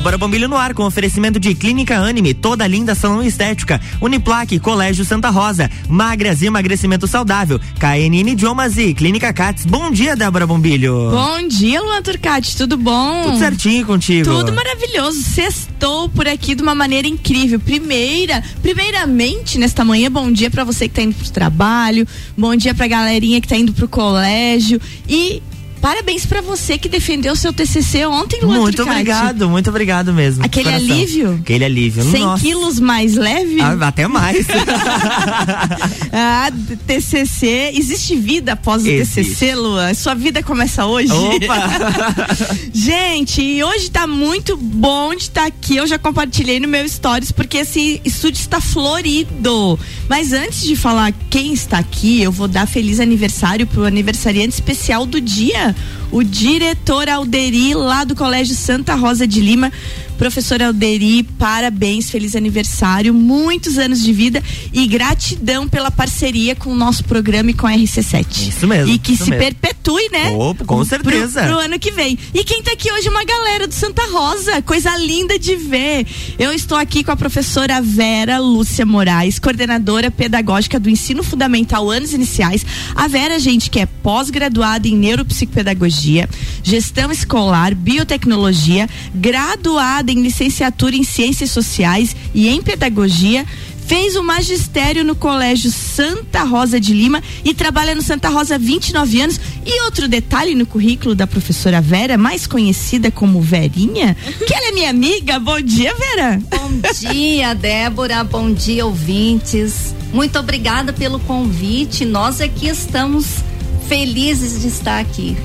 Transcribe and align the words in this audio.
Débora 0.00 0.16
Bombilho 0.16 0.48
no 0.48 0.56
ar 0.56 0.72
com 0.72 0.84
oferecimento 0.84 1.38
de 1.38 1.54
Clínica 1.54 1.98
Anime, 1.98 2.32
toda 2.32 2.66
linda 2.66 2.94
salão 2.94 3.22
estética, 3.22 3.78
Uniplaque, 4.00 4.58
Colégio 4.58 5.04
Santa 5.04 5.28
Rosa, 5.28 5.70
Magras 5.90 6.40
e 6.40 6.46
emagrecimento 6.46 7.06
saudável, 7.06 7.60
KNN 7.78 8.30
Idiomas 8.30 8.78
e 8.78 8.94
Clínica 8.94 9.30
Cats. 9.30 9.66
Bom 9.66 9.90
dia, 9.90 10.16
Débora 10.16 10.46
Bombilho. 10.46 11.10
Bom 11.10 11.46
dia, 11.46 11.82
Luan 11.82 12.00
Turcati, 12.00 12.56
tudo 12.56 12.78
bom? 12.78 13.24
Tudo 13.24 13.38
certinho 13.38 13.84
contigo. 13.84 14.24
Tudo 14.24 14.54
maravilhoso. 14.54 15.22
Sextou 15.22 16.08
por 16.08 16.26
aqui 16.26 16.54
de 16.54 16.62
uma 16.62 16.74
maneira 16.74 17.06
incrível. 17.06 17.60
Primeira, 17.60 18.42
primeiramente, 18.62 19.58
nesta 19.58 19.84
manhã, 19.84 20.10
bom 20.10 20.32
dia 20.32 20.50
para 20.50 20.64
você 20.64 20.88
que 20.88 20.94
tá 20.94 21.02
indo 21.02 21.14
pro 21.14 21.30
trabalho, 21.30 22.08
bom 22.38 22.56
dia 22.56 22.74
pra 22.74 22.88
galerinha 22.88 23.38
que 23.38 23.48
tá 23.48 23.56
indo 23.58 23.74
pro 23.74 23.86
colégio 23.86 24.80
e 25.06 25.42
Parabéns 25.80 26.26
para 26.26 26.42
você 26.42 26.76
que 26.76 26.88
defendeu 26.88 27.34
seu 27.34 27.52
TCC 27.52 28.04
ontem, 28.04 28.40
Luan 28.42 28.60
Muito 28.60 28.76
Trucati. 28.76 28.98
obrigado, 28.98 29.48
muito 29.48 29.70
obrigado 29.70 30.12
mesmo. 30.12 30.44
Aquele 30.44 30.68
alívio? 30.68 31.38
Aquele 31.40 31.64
alívio. 31.64 32.04
100 32.04 32.20
Nossa. 32.20 32.44
quilos 32.44 32.78
mais 32.78 33.14
leve? 33.14 33.60
Ah, 33.62 33.88
até 33.88 34.06
mais. 34.06 34.46
ah, 36.12 36.50
TCC. 36.86 37.72
Existe 37.74 38.14
vida 38.14 38.52
após 38.52 38.84
Existe. 38.84 39.20
o 39.20 39.24
TCC, 39.24 39.54
Luan? 39.54 39.94
Sua 39.94 40.14
vida 40.14 40.42
começa 40.42 40.84
hoje? 40.84 41.12
Opa! 41.12 41.86
Gente, 42.74 43.62
hoje 43.62 43.90
tá 43.90 44.06
muito 44.06 44.58
bom 44.58 45.14
de 45.14 45.22
estar 45.22 45.42
tá 45.42 45.46
aqui. 45.46 45.76
Eu 45.76 45.86
já 45.86 45.98
compartilhei 45.98 46.60
no 46.60 46.68
meu 46.68 46.86
stories 46.86 47.32
porque 47.32 47.58
esse 47.58 48.02
estúdio 48.04 48.40
está 48.40 48.60
florido. 48.60 49.78
Mas 50.08 50.32
antes 50.34 50.62
de 50.62 50.76
falar 50.76 51.12
quem 51.30 51.54
está 51.54 51.78
aqui, 51.78 52.20
eu 52.20 52.30
vou 52.30 52.48
dar 52.48 52.66
feliz 52.66 53.00
aniversário 53.00 53.66
pro 53.66 53.86
aniversariante 53.86 54.54
especial 54.54 55.06
do 55.06 55.20
dia 55.20 55.69
o 56.10 56.22
diretor 56.22 57.08
Alderi, 57.08 57.74
lá 57.74 58.04
do 58.04 58.14
Colégio 58.14 58.54
Santa 58.54 58.94
Rosa 58.94 59.26
de 59.26 59.40
Lima. 59.40 59.72
Professor 60.20 60.62
Alderi, 60.62 61.22
parabéns, 61.22 62.10
feliz 62.10 62.36
aniversário, 62.36 63.14
muitos 63.14 63.78
anos 63.78 64.02
de 64.02 64.12
vida 64.12 64.42
e 64.70 64.86
gratidão 64.86 65.66
pela 65.66 65.90
parceria 65.90 66.54
com 66.54 66.70
o 66.70 66.74
nosso 66.74 67.02
programa 67.04 67.52
e 67.52 67.54
com 67.54 67.66
a 67.66 67.72
RC7. 67.72 68.48
Isso 68.48 68.66
mesmo. 68.66 68.92
E 68.92 68.98
que 68.98 69.16
se 69.16 69.30
mesmo. 69.30 69.38
perpetue, 69.38 70.10
né? 70.12 70.30
Opa, 70.32 70.62
com 70.66 70.84
certeza. 70.84 71.40
Pro, 71.40 71.52
pro, 71.52 71.58
ano 71.60 71.78
que 71.78 71.90
vem. 71.90 72.18
E 72.34 72.44
quem 72.44 72.62
tá 72.62 72.72
aqui 72.72 72.92
hoje 72.92 73.08
é 73.08 73.10
uma 73.10 73.24
galera 73.24 73.66
do 73.66 73.72
Santa 73.72 74.02
Rosa, 74.12 74.60
coisa 74.60 74.94
linda 74.98 75.38
de 75.38 75.56
ver. 75.56 76.06
Eu 76.38 76.52
estou 76.52 76.76
aqui 76.76 77.02
com 77.02 77.12
a 77.12 77.16
professora 77.16 77.80
Vera 77.80 78.38
Lúcia 78.38 78.84
Moraes, 78.84 79.38
coordenadora 79.38 80.10
pedagógica 80.10 80.78
do 80.78 80.90
ensino 80.90 81.22
fundamental 81.22 81.90
anos 81.90 82.12
iniciais. 82.12 82.62
A 82.94 83.08
Vera, 83.08 83.38
gente, 83.38 83.70
que 83.70 83.80
é 83.80 83.86
pós-graduada 84.02 84.88
em 84.88 84.96
neuropsicopedagogia, 84.96 86.28
gestão 86.62 87.10
escolar, 87.10 87.74
biotecnologia, 87.74 88.88
graduada 89.14 90.10
em 90.10 90.22
licenciatura 90.22 90.96
em 90.96 91.04
Ciências 91.04 91.50
Sociais 91.50 92.14
e 92.34 92.48
em 92.48 92.62
Pedagogia, 92.62 93.46
fez 93.90 94.14
o 94.14 94.22
magistério 94.22 95.02
no 95.02 95.16
Colégio 95.16 95.68
Santa 95.68 96.44
Rosa 96.44 96.78
de 96.78 96.94
Lima 96.94 97.20
e 97.44 97.52
trabalha 97.52 97.92
no 97.92 98.00
Santa 98.00 98.28
Rosa 98.28 98.54
há 98.54 98.58
29 98.58 99.20
anos. 99.20 99.40
E 99.66 99.82
outro 99.82 100.06
detalhe 100.06 100.54
no 100.54 100.64
currículo 100.64 101.12
da 101.12 101.26
professora 101.26 101.80
Vera, 101.80 102.16
mais 102.16 102.46
conhecida 102.46 103.10
como 103.10 103.40
Verinha, 103.40 104.16
que 104.46 104.54
ela 104.54 104.68
é 104.68 104.72
minha 104.72 104.90
amiga. 104.90 105.40
Bom 105.40 105.60
dia, 105.60 105.92
Vera. 105.96 106.40
Bom 106.48 106.70
dia, 107.00 107.52
Débora. 107.52 108.22
Bom 108.22 108.52
dia, 108.52 108.86
ouvintes. 108.86 109.92
Muito 110.12 110.38
obrigada 110.38 110.92
pelo 110.92 111.18
convite. 111.18 112.04
Nós 112.04 112.40
aqui 112.40 112.68
estamos 112.68 113.42
felizes 113.90 114.60
de 114.60 114.68
estar 114.68 115.00
aqui 115.00 115.36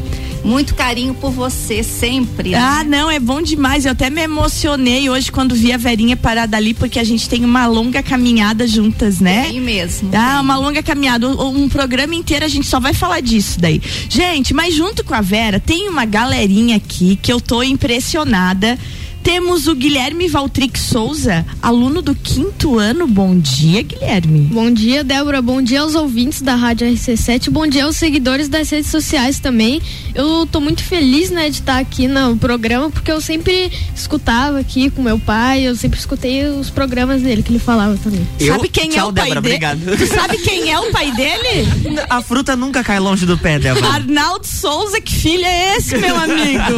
muito 0.43 0.75
carinho 0.75 1.15
por 1.15 1.31
você 1.31 1.81
sempre. 1.81 2.53
Ah, 2.53 2.83
não, 2.83 3.09
é 3.09 3.19
bom 3.19 3.41
demais. 3.41 3.85
Eu 3.85 3.93
até 3.93 4.11
me 4.11 4.21
emocionei 4.21 5.09
hoje 5.09 5.31
quando 5.31 5.55
vi 5.55 5.73
a 5.73 5.77
Verinha 5.77 6.15
parada 6.15 6.55
ali, 6.55 6.75
porque 6.75 6.99
a 6.99 7.03
gente 7.03 7.27
tem 7.27 7.43
uma 7.43 7.65
longa 7.65 8.03
caminhada 8.03 8.67
juntas, 8.67 9.19
né? 9.19 9.45
Tem 9.45 9.59
mesmo. 9.59 10.11
Ah, 10.13 10.33
tem. 10.33 10.41
uma 10.41 10.57
longa 10.57 10.83
caminhada. 10.83 11.27
Um, 11.27 11.63
um 11.63 11.67
programa 11.67 12.14
inteiro 12.14 12.45
a 12.45 12.47
gente 12.47 12.67
só 12.67 12.80
vai 12.80 12.93
falar 12.93 13.20
disso 13.20 13.59
daí. 13.59 13.81
Gente, 14.08 14.53
mas 14.53 14.75
junto 14.75 15.03
com 15.03 15.15
a 15.15 15.21
Vera, 15.21 15.59
tem 15.59 15.89
uma 15.89 16.05
galerinha 16.05 16.75
aqui 16.75 17.17
que 17.20 17.33
eu 17.33 17.41
tô 17.41 17.64
impressionada 17.64 18.77
temos 19.25 19.65
o 19.65 19.73
Guilherme 19.73 20.27
Valtric 20.27 20.80
Souza, 20.80 21.43
aluno 21.59 21.99
do 21.99 22.13
quinto 22.13 22.77
ano. 22.77 23.08
Bom 23.08 23.36
dia, 23.36 23.81
Guilherme. 23.81 24.41
Bom 24.41 24.69
dia, 24.69 25.03
Débora. 25.03 25.41
Bom 25.41 25.63
dia 25.63 25.81
aos 25.81 25.95
ouvintes 25.95 26.43
da 26.43 26.53
Rádio 26.53 26.87
RC7. 26.87 27.49
Bom 27.49 27.65
dia 27.65 27.85
aos 27.85 27.97
seguidores 27.97 28.47
das 28.47 28.69
redes 28.69 28.91
sociais 28.91 29.39
também. 29.39 29.81
Eu 30.14 30.45
tô 30.45 30.61
muito 30.61 30.83
feliz, 30.83 31.31
né, 31.31 31.49
de 31.49 31.61
estar 31.61 31.80
aqui 31.80 32.08
no 32.08 32.37
programa, 32.37 32.91
porque 32.91 33.11
eu 33.11 33.19
sempre 33.19 33.71
escutava 33.95 34.59
aqui 34.59 34.91
com 34.91 35.02
meu 35.02 35.17
pai, 35.17 35.64
eu 35.64 35.75
sempre 35.75 35.97
escutei 35.97 36.45
os 36.45 36.69
programas 36.69 37.23
dele 37.23 37.41
que 37.41 37.52
ele 37.52 37.58
falava 37.58 37.97
também. 37.97 38.25
Eu? 38.39 38.53
Sabe 38.53 38.69
quem 38.69 38.89
Tchau, 38.89 39.08
é 39.08 39.09
o 39.09 39.14
pai 39.14 39.25
dele? 39.25 39.39
Obrigado. 39.39 39.97
Tu 39.97 40.05
sabe 40.05 40.37
quem 40.37 40.71
é 40.71 40.80
o 40.80 40.91
pai 40.91 41.11
dele? 41.14 41.67
A 42.11 42.21
fruta 42.21 42.55
nunca 42.55 42.83
cai 42.83 42.99
longe 42.99 43.25
do 43.25 43.39
pé, 43.39 43.58
Débora. 43.58 43.87
Arnaldo 43.87 44.45
Souza, 44.45 45.02
que 45.02 45.15
filho 45.15 45.43
é 45.43 45.77
esse, 45.77 45.97
meu 45.97 46.15
amigo? 46.15 46.75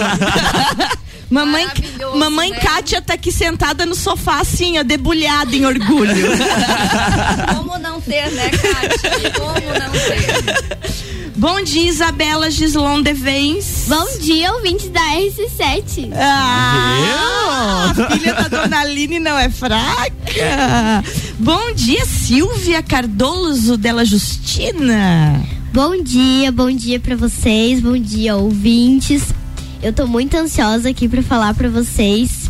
Mamãe, 1.29 1.67
mamãe 2.15 2.51
né? 2.51 2.59
Kátia 2.59 3.01
tá 3.01 3.15
aqui 3.15 3.31
sentada 3.31 3.85
no 3.85 3.95
sofá, 3.95 4.39
assim, 4.39 4.79
ó, 4.79 4.83
debulhada 4.83 5.55
em 5.55 5.65
orgulho. 5.65 6.15
Como 7.55 7.77
não 7.79 7.99
ter, 7.99 8.31
né, 8.31 8.49
Kátia? 8.49 9.31
Como 9.31 9.51
não 9.51 9.91
ter? 9.91 10.97
Bom 11.35 11.61
dia, 11.61 11.87
Isabela 11.87 12.49
Gislon 12.49 13.01
Devens. 13.01 13.83
Bom 13.87 14.07
dia, 14.19 14.51
ouvintes 14.53 14.89
da 14.89 15.01
RC7. 15.01 16.09
Ah, 16.15 17.93
a 17.95 18.11
filha 18.11 18.33
da 18.33 18.47
dona 18.47 18.79
Aline 18.79 19.19
não 19.19 19.37
é 19.37 19.49
fraca. 19.49 21.03
Bom 21.37 21.73
dia, 21.75 22.03
Silvia 22.05 22.81
Cardoso 22.81 23.77
dela 23.77 24.03
Justina. 24.03 25.45
Bom 25.71 26.01
dia, 26.01 26.51
bom 26.51 26.71
dia 26.71 26.99
para 26.99 27.15
vocês, 27.15 27.81
bom 27.81 27.97
dia, 27.97 28.35
ouvintes. 28.35 29.21
Eu 29.81 29.93
tô 29.93 30.07
muito 30.07 30.35
ansiosa 30.35 30.89
aqui 30.89 31.07
para 31.07 31.21
falar 31.21 31.53
para 31.53 31.69
vocês 31.69 32.46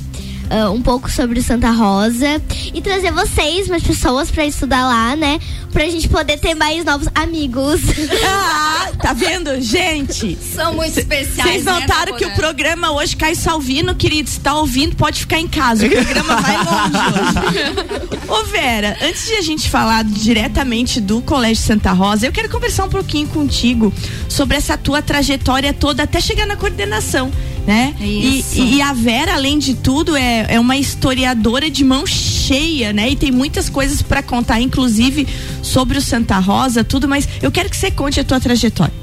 uh, 0.52 0.72
um 0.72 0.82
pouco 0.82 1.10
sobre 1.10 1.40
o 1.40 1.44
Santa 1.44 1.72
Rosa 1.72 2.42
e 2.74 2.82
trazer 2.82 3.12
vocês, 3.12 3.68
mais 3.68 3.84
pessoas 3.84 4.32
para 4.32 4.46
estudar 4.46 4.86
lá, 4.86 5.16
né? 5.16 5.40
Pra 5.72 5.86
gente 5.86 6.08
poder 6.10 6.40
ter 6.40 6.56
mais 6.56 6.84
novos 6.84 7.08
amigos. 7.14 7.82
Ah, 8.30 8.92
tá 9.02 9.14
vendo? 9.14 9.62
Gente! 9.62 10.38
São 10.38 10.74
muito 10.74 10.98
especiais. 11.00 11.52
Vocês 11.52 11.66
né, 11.66 11.72
notaram 11.72 12.14
né, 12.14 12.18
que 12.18 12.26
o 12.26 12.36
programa 12.36 12.92
hoje 12.92 13.16
cai 13.16 13.36
Salvino, 13.36 13.96
querido. 13.96 14.30
Se 14.30 14.40
tá 14.40 14.54
ouvindo, 14.56 14.96
pode 14.96 15.20
ficar 15.20 15.40
em 15.40 15.48
casa. 15.48 15.86
O 15.86 15.90
programa 15.90 16.36
vai 16.42 16.58
longe 16.58 16.98
hoje. 17.14 18.18
Ô, 18.28 18.44
Vera, 18.46 18.98
antes 19.02 19.28
de 19.28 19.34
a 19.34 19.42
gente 19.42 19.70
falar 19.70 20.04
diretamente 20.04 21.00
do 21.00 21.22
Colégio 21.22 21.64
Santa 21.64 21.92
Rosa, 21.92 22.28
eu 22.28 22.32
quero 22.32 22.50
conversar 22.50 22.86
um 22.86 22.90
pouquinho 22.90 23.28
contigo 23.28 23.94
sobre 24.30 24.58
essa 24.58 24.78
tua 24.78 25.02
trajetória 25.02 25.74
toda 25.74 26.04
até 26.04 26.20
chegar 26.20 26.46
na 26.46 26.56
coordenação 26.56 27.32
né? 27.68 27.94
E, 28.00 28.46
e, 28.56 28.82
a 28.82 28.94
Vera, 28.94 29.34
além 29.34 29.60
de 29.60 29.74
tudo, 29.74 30.16
é, 30.16 30.46
é 30.48 30.58
uma 30.58 30.78
historiadora 30.78 31.70
de 31.70 31.84
mão 31.84 32.08
cheia, 32.08 32.94
né? 32.94 33.10
E 33.10 33.16
tem 33.18 33.30
muitas 33.30 33.70
coisas 33.70 34.02
para 34.02 34.24
contar, 34.24 34.62
inclusive 34.62 35.28
sobre 35.62 35.98
o 35.98 36.02
Santa 36.02 36.40
Rosa, 36.40 36.82
tudo, 36.82 37.10
mas 37.10 37.28
eu 37.42 37.52
quero 37.52 37.70
que 37.70 37.76
você 37.76 37.92
conte 37.92 38.22
a 38.22 38.24
tua 38.24 38.40
trajetória. 38.40 38.94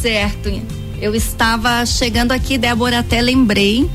Certo. 0.00 0.50
Eu 1.02 1.14
estava 1.14 1.84
chegando 1.84 2.32
aqui, 2.32 2.56
Débora, 2.56 3.00
até 3.00 3.20
lembrei. 3.20 3.88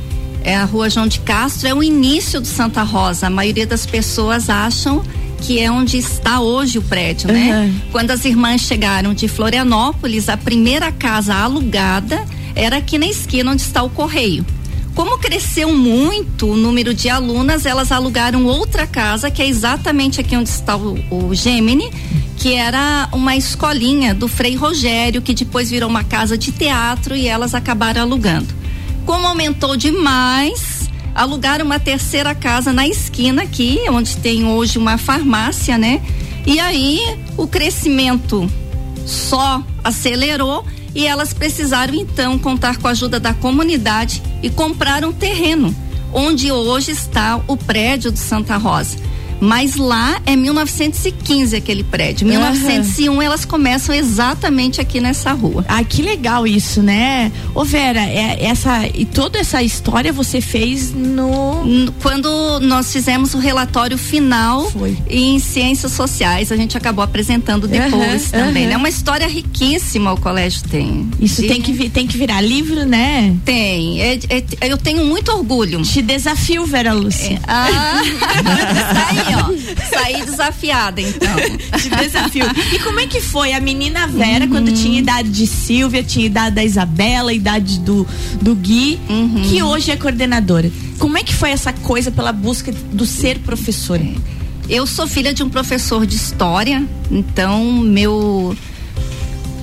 É 0.44 0.56
a 0.56 0.66
rua 0.66 0.90
João 0.90 1.08
de 1.08 1.20
Castro, 1.22 1.68
é 1.68 1.74
o 1.74 1.82
início 1.82 2.40
do 2.40 2.48
Santa 2.48 2.84
Rosa. 2.84 3.28
A 3.28 3.30
maioria 3.32 3.66
das 3.66 3.86
pessoas 3.86 4.48
acham 4.48 5.04
que 5.42 5.60
é 5.60 5.72
onde 5.72 5.98
está 5.98 6.40
hoje 6.40 6.78
o 6.78 6.82
prédio, 6.82 7.32
né? 7.32 7.66
Uhum. 7.66 7.82
Quando 7.92 8.12
as 8.12 8.26
irmãs 8.26 8.62
chegaram 8.62 9.14
de 9.14 9.28
Florianópolis, 9.28 10.30
a 10.30 10.38
primeira 10.38 10.92
casa 10.92 11.34
alugada 11.34 12.24
era 12.56 12.78
aqui 12.78 12.98
na 12.98 13.08
esquina 13.08 13.52
onde 13.52 13.62
está 13.62 13.84
o 13.84 13.90
correio. 13.90 14.46
Como 14.96 15.18
cresceu 15.18 15.74
muito 15.76 16.52
o 16.52 16.56
número 16.56 16.94
de 16.94 17.10
alunas, 17.10 17.66
elas 17.66 17.92
alugaram 17.92 18.46
outra 18.46 18.86
casa, 18.86 19.32
que 19.32 19.42
é 19.42 19.48
exatamente 19.48 20.22
aqui 20.22 20.36
onde 20.36 20.50
está 20.50 20.78
o, 20.78 20.94
o 21.10 21.34
Gemini, 21.34 21.90
que 22.38 22.54
era 22.54 23.10
uma 23.12 23.36
escolinha 23.36 24.14
do 24.14 24.28
Frei 24.28 24.56
Rogério, 24.56 25.22
que 25.22 25.34
depois 25.34 25.72
virou 25.72 25.90
uma 25.90 26.04
casa 26.04 26.38
de 26.38 26.52
teatro 26.52 27.16
e 27.16 27.28
elas 27.28 27.56
acabaram 27.56 28.04
alugando. 28.04 28.54
Como 29.04 29.26
aumentou 29.26 29.76
demais, 29.76 30.90
alugaram 31.16 31.66
uma 31.66 31.80
terceira 31.80 32.36
casa 32.36 32.72
na 32.72 32.88
esquina 32.88 33.44
aqui, 33.44 33.80
onde 33.90 34.16
tem 34.18 34.46
hoje 34.46 34.78
uma 34.78 35.00
farmácia, 35.00 35.76
né? 35.76 36.02
E 36.46 36.60
aí 36.60 37.00
o 37.36 37.48
crescimento 37.48 38.48
só 39.06 39.64
acelerou 39.84 40.66
e 40.96 41.06
elas 41.06 41.34
precisaram 41.34 41.94
então 41.94 42.38
contar 42.38 42.78
com 42.78 42.88
a 42.88 42.92
ajuda 42.92 43.20
da 43.20 43.34
comunidade 43.34 44.22
e 44.42 44.50
comprar 44.50 45.04
um 45.04 45.12
terreno 45.12 45.76
onde 46.14 46.52
hoje 46.52 46.92
está 46.92 47.42
o 47.48 47.58
prédio 47.58 48.12
do 48.12 48.20
Santa 48.20 48.56
Rosa. 48.58 48.98
Mas 49.40 49.76
lá 49.76 50.22
é 50.26 50.36
1915 50.36 51.56
aquele 51.56 51.84
prédio. 51.84 52.28
1901 52.28 53.22
elas 53.22 53.46
começam 53.46 53.94
exatamente 53.94 54.80
aqui 54.80 55.00
nessa 55.00 55.32
rua. 55.34 55.66
Ah, 55.68 55.84
que 55.84 56.02
legal 56.02 56.48
isso, 56.48 56.82
né? 56.82 57.32
Ô 57.54 57.64
Vera, 57.64 58.02
é, 58.02 58.46
essa 58.46 58.88
e 58.94 59.06
toda 59.06 59.40
essa 59.40 59.62
história 59.62 60.12
você 60.14 60.40
fez 60.42 60.94
no 60.94 61.92
quando 62.02 62.60
nós 62.62 62.92
fizemos 62.92 63.34
o 63.34 63.38
relatório 63.38 63.98
final 63.98 64.70
Foi. 64.72 64.98
em 65.10 65.40
ciências 65.40 65.92
sociais, 65.92 66.52
a 66.52 66.56
gente 66.58 66.78
acabou 66.78 67.04
apresentando 67.04 67.68
depois 67.68 68.26
Uhum, 68.26 68.30
também. 68.32 68.68
uhum. 68.68 68.74
É 68.74 68.78
uma 68.78 68.90
história 68.90 69.28
riquíssima 69.28 70.14
o 70.14 70.20
colégio 70.20 70.62
tem. 70.70 71.10
Isso 71.20 71.42
De- 71.42 71.48
tem 71.48 71.62
que 71.62 71.90
tem 71.90 72.08
que 72.08 72.18
virar 72.18 72.42
livro, 72.42 72.86
né? 72.86 73.36
tem. 73.46 74.02
É- 74.02 74.20
é- 74.30 74.44
eu 74.70 74.78
tenho 74.78 75.06
muito 75.06 75.32
orgulho. 75.32 75.82
Te 75.82 76.02
desafio, 76.02 76.66
Vera 76.66 76.94
Lúcia. 76.94 77.40
Ah, 77.48 78.02
saí, 79.24 79.36
ó. 79.36 79.90
Saí 79.90 80.26
desafiada, 80.26 81.02
então. 81.02 81.36
Te 81.80 81.90
desafio. 81.90 82.46
E 82.74 82.80
como 82.80 83.00
é 83.00 83.08
que 83.08 83.22
foi 83.22 83.54
a 83.54 83.60
menina 83.60 84.08
Vera 84.08 84.48
quando 84.48 84.72
tinha 84.74 85.00
idade 85.00 85.30
de 85.30 85.48
Silvia, 85.48 86.04
tinha 86.04 86.26
idade 86.26 86.56
da 86.56 86.64
Isabela, 86.64 87.34
idade 87.34 87.80
do, 87.80 88.08
do 88.42 88.56
Gui, 88.56 89.00
que 89.50 89.64
hoje 89.64 89.92
é 89.92 89.96
coordenadora? 89.96 90.72
Como 91.00 91.18
é 91.18 91.24
que 91.24 91.34
foi 91.34 91.52
essa 91.52 91.74
coisa 91.74 92.12
pela 92.12 92.32
busca 92.32 92.72
do 92.72 93.06
ser 93.06 93.40
professora? 93.40 94.06
Eu 94.70 94.88
sou 94.88 95.06
filha 95.06 95.34
de 95.34 95.44
um 95.44 95.50
professor 95.50 96.06
de 96.06 96.16
história, 96.16 96.84
então 97.12 97.64
meu 97.64 98.56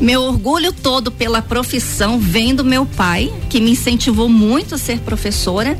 meu 0.01 0.23
orgulho 0.23 0.73
todo 0.73 1.11
pela 1.11 1.43
profissão 1.43 2.19
vem 2.19 2.55
do 2.55 2.65
meu 2.65 2.87
pai, 2.87 3.31
que 3.51 3.61
me 3.61 3.73
incentivou 3.73 4.29
muito 4.31 4.75
a 4.75 4.79
ser 4.79 5.01
professora. 5.01 5.79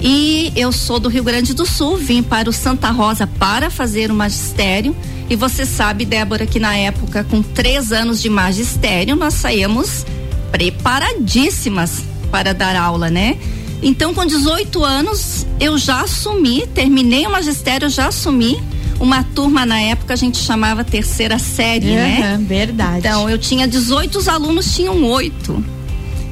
E 0.00 0.52
eu 0.56 0.72
sou 0.72 0.98
do 0.98 1.08
Rio 1.08 1.22
Grande 1.22 1.52
do 1.52 1.66
Sul, 1.66 1.96
vim 1.96 2.22
para 2.22 2.48
o 2.48 2.52
Santa 2.52 2.90
Rosa 2.90 3.26
para 3.26 3.70
fazer 3.70 4.10
o 4.10 4.14
magistério. 4.14 4.96
E 5.28 5.36
você 5.36 5.66
sabe, 5.66 6.04
Débora, 6.04 6.46
que 6.46 6.58
na 6.58 6.76
época, 6.76 7.22
com 7.24 7.42
três 7.42 7.92
anos 7.92 8.20
de 8.20 8.28
magistério, 8.28 9.14
nós 9.14 9.34
saímos 9.34 10.04
preparadíssimas 10.50 12.02
para 12.30 12.54
dar 12.54 12.74
aula, 12.74 13.10
né? 13.10 13.36
Então, 13.82 14.12
com 14.12 14.26
18 14.26 14.84
anos, 14.84 15.46
eu 15.58 15.78
já 15.78 16.02
assumi, 16.02 16.66
terminei 16.66 17.26
o 17.26 17.30
magistério, 17.30 17.88
já 17.88 18.08
assumi 18.08 18.60
uma 19.00 19.24
turma 19.24 19.64
na 19.64 19.80
época 19.80 20.12
a 20.12 20.16
gente 20.16 20.36
chamava 20.36 20.84
terceira 20.84 21.38
série, 21.38 21.86
né? 21.86 22.34
Aham, 22.34 22.44
verdade. 22.44 22.98
Então, 22.98 23.30
eu 23.30 23.38
tinha 23.38 23.66
18, 23.66 24.18
os 24.18 24.28
alunos 24.28 24.74
tinham 24.74 25.02
oito. 25.04 25.64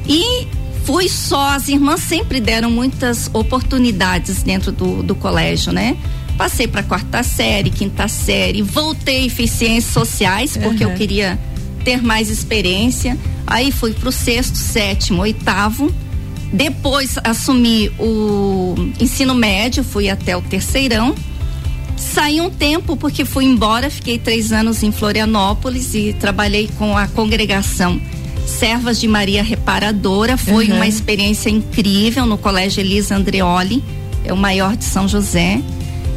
E 0.07 0.47
fui 0.89 1.07
só, 1.07 1.51
as 1.51 1.69
irmãs 1.69 2.01
sempre 2.01 2.41
deram 2.41 2.71
muitas 2.71 3.29
oportunidades 3.35 4.43
dentro 4.43 4.73
do, 4.73 5.03
do 5.03 5.15
colégio, 5.15 5.71
né? 5.71 5.99
Passei 6.39 6.67
para 6.67 6.83
quarta 6.83 7.23
série, 7.23 7.69
quinta 7.69 8.09
série, 8.09 8.63
voltei 8.63 9.29
fiz 9.29 9.51
ciências 9.51 9.93
sociais, 9.93 10.57
porque 10.57 10.87
Uhum. 10.87 10.93
eu 10.93 10.97
queria 10.97 11.39
ter 11.85 12.03
mais 12.03 12.31
experiência. 12.31 13.19
Aí 13.47 13.71
fui 13.71 13.93
pro 13.93 14.11
sexto, 14.11 14.57
sétimo, 14.57 15.21
oitavo. 15.21 15.93
Depois 16.51 17.17
assumi 17.23 17.93
o 17.99 18.75
ensino 18.99 19.35
médio, 19.35 19.85
fui 19.85 20.09
até 20.09 20.35
o 20.39 20.41
terceirão. 20.41 21.15
Saí 21.99 22.41
um 22.41 22.49
tempo 22.49 22.97
porque 22.97 23.27
fui 23.27 23.45
embora, 23.45 23.91
fiquei 23.91 24.19
três 24.19 24.53
anos 24.53 24.83
em 24.83 24.91
Florianópolis 24.91 25.95
e 25.95 26.17
trabalhei 26.19 26.71
com 26.79 26.97
a 26.97 27.07
congregação 27.09 28.01
Servas 28.49 28.99
de 29.01 29.07
Maria 29.07 29.43
Reparadora. 29.43 30.37
Foi 30.37 30.69
Uhum. 30.69 30.77
uma 30.77 30.87
experiência 30.87 31.51
incrível 31.51 32.27
no 32.27 32.39
Colégio 32.39 32.81
Elisa 32.81 33.15
Andreoli, 33.17 33.83
é 34.25 34.33
o 34.33 34.37
maior 34.37 34.77
de 34.77 34.85
São 34.85 35.07
José. 35.07 35.61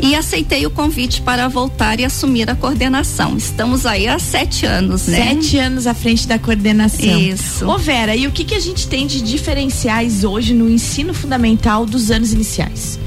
E 0.04 0.16
aceitei 0.16 0.66
o 0.66 0.72
convite 0.72 1.22
para 1.22 1.48
voltar 1.48 2.00
e 2.00 2.06
assumir 2.06 2.50
a 2.50 2.56
coordenação. 2.56 3.38
Estamos 3.38 3.86
aí 3.86 4.08
há 4.08 4.18
sete 4.18 4.66
anos, 4.66 5.06
né? 5.06 5.28
Sete 5.36 5.60
anos 5.60 5.86
à 5.86 5.94
frente 5.94 6.28
da 6.28 6.40
coordenação. 6.40 7.20
Isso. 7.20 7.68
Ô 7.68 7.78
Vera, 7.78 8.16
e 8.16 8.26
o 8.26 8.32
que, 8.32 8.44
que 8.44 8.56
a 8.56 8.60
gente 8.60 8.88
tem 8.88 9.06
de 9.06 9.22
diferenciais 9.22 10.24
hoje 10.24 10.56
no 10.56 10.68
ensino 10.68 11.14
fundamental 11.14 11.86
dos 11.86 12.10
anos 12.10 12.34
iniciais? 12.34 12.98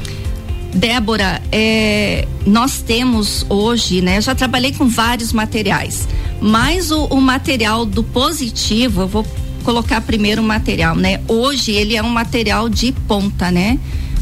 Débora, 0.72 1.42
é, 1.50 2.26
nós 2.46 2.80
temos 2.80 3.44
hoje, 3.48 4.00
né? 4.00 4.20
Já 4.20 4.34
trabalhei 4.34 4.72
com 4.72 4.86
vários 4.88 5.32
materiais, 5.32 6.06
mas 6.40 6.90
o, 6.90 7.04
o 7.06 7.20
material 7.20 7.84
do 7.86 8.02
positivo, 8.02 9.02
eu 9.02 9.08
vou 9.08 9.26
colocar 9.62 10.00
primeiro 10.00 10.42
o 10.42 10.44
material, 10.44 10.94
né? 10.94 11.20
Hoje 11.26 11.72
ele 11.72 11.96
é 11.96 12.02
um 12.02 12.10
material 12.10 12.68
de 12.68 12.92
ponta, 12.92 13.50
né? 13.50 13.78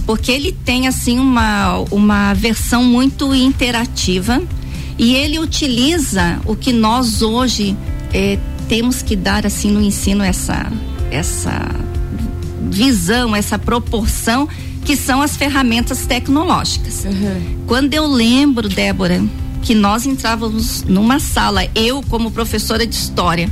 Porque 0.07 0.31
ele 0.31 0.53
tem 0.53 0.87
assim 0.87 1.19
uma, 1.19 1.79
uma 1.91 2.33
versão 2.35 2.83
muito 2.83 3.35
interativa 3.35 4.43
e 4.99 5.15
ele 5.15 5.39
utiliza 5.39 6.41
o 6.45 6.55
que 6.55 6.73
nós 6.73 7.23
hoje 7.23 7.77
eh, 8.13 8.39
temos 8.69 9.03
que 9.03 9.17
dar 9.17 9.47
assim 9.47 9.71
no 9.71 9.81
ensino 9.81 10.23
essa 10.23 10.71
essa 11.11 11.69
visão, 12.71 13.37
essa 13.37 13.59
proporção 13.59 14.49
que 14.85 14.97
são 14.97 15.23
as 15.23 15.37
ferramentas 15.37 16.07
tecnológicas. 16.07 17.05
Quando 17.67 17.95
eu 17.95 18.07
lembro, 18.07 18.69
Débora, 18.69 19.23
que 19.63 19.75
nós 19.75 20.05
entrávamos 20.05 20.83
numa 20.83 21.19
sala, 21.19 21.67
eu 21.75 22.03
como 22.11 22.31
professora 22.31 22.87
de 22.87 22.95
história, 22.95 23.49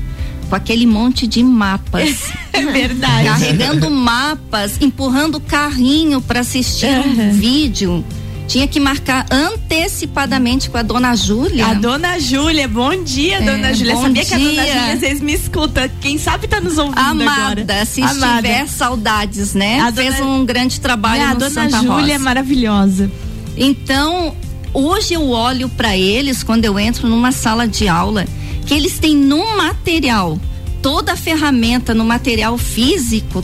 com 0.48 0.54
aquele 0.56 0.84
monte 0.86 1.26
de 1.26 1.42
mapas, 1.42 2.30
É 2.52 2.60
verdade. 2.66 3.24
carregando 3.28 3.90
mapas, 3.90 4.72
empurrando 4.80 5.36
o 5.36 5.40
carrinho 5.40 6.20
para 6.20 6.40
assistir 6.40 6.88
um 6.98 7.32
vídeo. 7.32 8.04
Tinha 8.48 8.66
que 8.66 8.80
marcar 8.80 9.24
antecipadamente 9.30 10.68
com 10.70 10.76
a 10.76 10.82
dona 10.82 11.14
Júlia. 11.14 11.66
A 11.68 11.74
dona 11.74 12.18
Júlia, 12.18 12.66
bom 12.66 13.04
dia, 13.04 13.36
É, 13.36 13.40
dona 13.42 13.72
Júlia. 13.72 13.94
bom 13.94 14.02
Sabia 14.02 14.24
que 14.24 14.34
a 14.34 14.38
dona 14.38 14.50
dia. 14.50 14.64
Júlia 14.66 14.92
às 14.94 15.00
vezes 15.00 15.20
me 15.22 15.32
escuta. 15.34 15.88
Quem 16.00 16.18
sabe 16.18 16.48
tá 16.48 16.60
nos 16.60 16.76
ouvindo 16.76 16.98
Amada, 16.98 17.60
agora. 17.74 17.86
se 17.86 18.02
Amada. 18.02 18.48
estiver 18.48 18.66
saudades, 18.66 19.54
né? 19.54 19.78
A 19.80 19.92
Fez 19.92 20.16
dona- 20.16 20.26
um 20.32 20.44
grande 20.44 20.80
trabalho 20.80 21.22
É, 21.22 21.24
a 21.26 21.34
no 21.34 21.38
dona 21.38 21.50
Santa 21.50 21.76
Júlia 21.78 21.94
Rosa. 21.94 22.12
é 22.12 22.18
maravilhosa. 22.18 23.10
Então, 23.56 24.34
hoje 24.72 25.14
eu 25.14 25.30
olho 25.30 25.68
para 25.68 25.96
eles 25.96 26.42
quando 26.42 26.64
eu 26.64 26.78
entro 26.78 27.08
numa 27.08 27.32
sala 27.32 27.66
de 27.66 27.88
aula, 27.88 28.26
que 28.66 28.74
eles 28.74 28.98
têm 28.98 29.16
no 29.16 29.56
material, 29.56 30.38
toda 30.82 31.12
a 31.12 31.16
ferramenta 31.16 31.94
no 31.94 32.04
material 32.04 32.56
físico, 32.56 33.42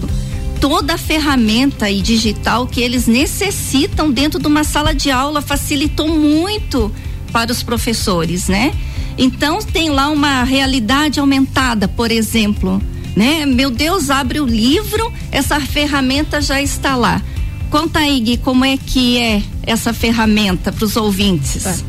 toda 0.61 0.95
a 0.95 0.99
ferramenta 0.99 1.91
e 1.91 2.01
digital 2.01 2.67
que 2.67 2.81
eles 2.81 3.07
necessitam 3.07 4.11
dentro 4.11 4.41
de 4.41 4.47
uma 4.47 4.65
sala 4.65 4.95
de 4.95 5.11
aula 5.11 5.43
facilitou 5.43 6.09
muito 6.09 6.93
para 7.33 7.53
os 7.53 7.63
professores, 7.63 8.49
né? 8.49 8.73
Então 9.19 9.59
tem 9.61 9.91
lá 9.91 10.09
uma 10.09 10.43
realidade 10.45 11.21
aumentada, 11.21 11.89
por 11.89 12.11
exemplo, 12.11 12.81
né? 13.15 13.47
Meu 13.47 13.71
Deus, 13.71 14.11
abre 14.11 14.41
o 14.41 14.47
livro, 14.47 15.13
essa 15.31 15.61
ferramenta 15.61 16.41
já 16.41 16.61
está 16.61 16.97
lá. 16.97 17.23
Conta 17.71 18.01
aí, 18.01 18.21
Gui, 18.21 18.37
como 18.37 18.65
é 18.65 18.77
que 18.77 19.19
é 19.19 19.43
essa 19.67 19.93
ferramenta 19.93 20.73
para 20.73 20.85
os 20.85 20.97
ouvintes? 20.97 21.85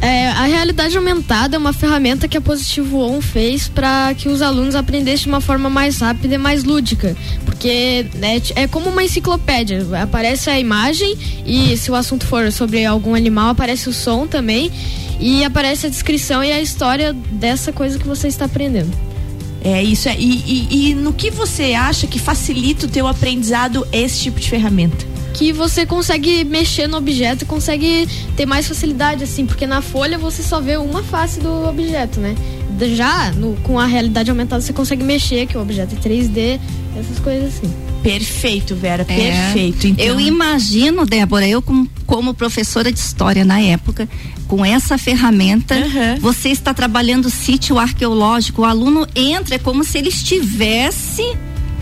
É, 0.00 0.30
a 0.30 0.46
realidade 0.46 0.96
aumentada 0.96 1.54
é 1.54 1.58
uma 1.58 1.72
ferramenta 1.72 2.26
que 2.26 2.36
a 2.36 2.40
Positivo 2.40 2.98
On 2.98 3.20
fez 3.22 3.68
para 3.68 4.12
que 4.14 4.28
os 4.28 4.42
alunos 4.42 4.74
aprendessem 4.74 5.24
de 5.24 5.28
uma 5.28 5.40
forma 5.40 5.70
mais 5.70 5.98
rápida 6.00 6.34
e 6.34 6.38
mais 6.38 6.64
lúdica. 6.64 7.16
Porque 7.44 8.04
né, 8.16 8.42
é 8.56 8.66
como 8.66 8.90
uma 8.90 9.04
enciclopédia. 9.04 9.86
Aparece 10.02 10.50
a 10.50 10.58
imagem 10.58 11.16
e 11.46 11.76
se 11.76 11.88
o 11.88 11.94
assunto 11.94 12.26
for 12.26 12.50
sobre 12.50 12.84
algum 12.84 13.14
animal, 13.14 13.50
aparece 13.50 13.88
o 13.88 13.92
som 13.92 14.26
também. 14.26 14.72
E 15.20 15.44
aparece 15.44 15.86
a 15.86 15.88
descrição 15.88 16.42
e 16.42 16.50
a 16.50 16.60
história 16.60 17.12
dessa 17.12 17.72
coisa 17.72 17.96
que 17.96 18.08
você 18.08 18.26
está 18.26 18.46
aprendendo. 18.46 18.90
É 19.62 19.80
isso. 19.80 20.08
É. 20.08 20.16
E, 20.18 20.66
e- 20.68 20.90
e 20.90 20.94
no 20.94 21.12
que 21.12 21.30
você 21.30 21.74
acha 21.74 22.08
que 22.08 22.18
facilita 22.18 22.86
o 22.86 22.88
teu 22.88 23.06
aprendizado 23.06 23.86
esse 23.92 24.18
tipo 24.22 24.40
de 24.40 24.50
ferramenta? 24.50 25.11
Que 25.34 25.52
você 25.52 25.86
consegue 25.86 26.44
mexer 26.44 26.86
no 26.86 26.96
objeto 26.98 27.42
e 27.42 27.46
consegue 27.46 28.08
ter 28.36 28.46
mais 28.46 28.68
facilidade, 28.68 29.24
assim, 29.24 29.46
porque 29.46 29.66
na 29.66 29.80
folha 29.82 30.18
você 30.18 30.42
só 30.42 30.60
vê 30.60 30.76
uma 30.76 31.02
face 31.02 31.40
do 31.40 31.68
objeto, 31.68 32.20
né? 32.20 32.34
Já 32.96 33.30
no- 33.32 33.54
com 33.62 33.78
a 33.78 33.86
realidade 33.86 34.28
aumentada 34.30 34.60
você 34.60 34.72
consegue 34.72 35.04
mexer, 35.04 35.46
que 35.46 35.56
o 35.56 35.60
objeto 35.62 35.94
é 35.94 35.98
3D, 35.98 36.58
essas 36.98 37.18
coisas 37.20 37.54
assim. 37.56 37.72
Perfeito, 38.02 38.74
Vera. 38.74 39.02
É. 39.02 39.14
Perfeito. 39.52 39.86
Então, 39.86 40.04
Eu 40.04 40.18
imagino, 40.20 41.06
Débora, 41.06 41.46
eu 41.46 41.62
como, 41.62 41.88
como 42.04 42.34
professora 42.34 42.90
de 42.90 42.98
história 42.98 43.44
na 43.44 43.60
época, 43.60 44.08
com 44.48 44.64
essa 44.64 44.98
ferramenta, 44.98 45.76
Aham. 45.76 46.16
você 46.20 46.48
está 46.48 46.74
trabalhando 46.74 47.30
sítio 47.30 47.78
arqueológico, 47.78 48.62
o 48.62 48.64
aluno 48.64 49.06
entra, 49.14 49.54
é 49.54 49.58
como 49.58 49.84
se 49.84 49.98
ele 49.98 50.08
estivesse 50.08 51.22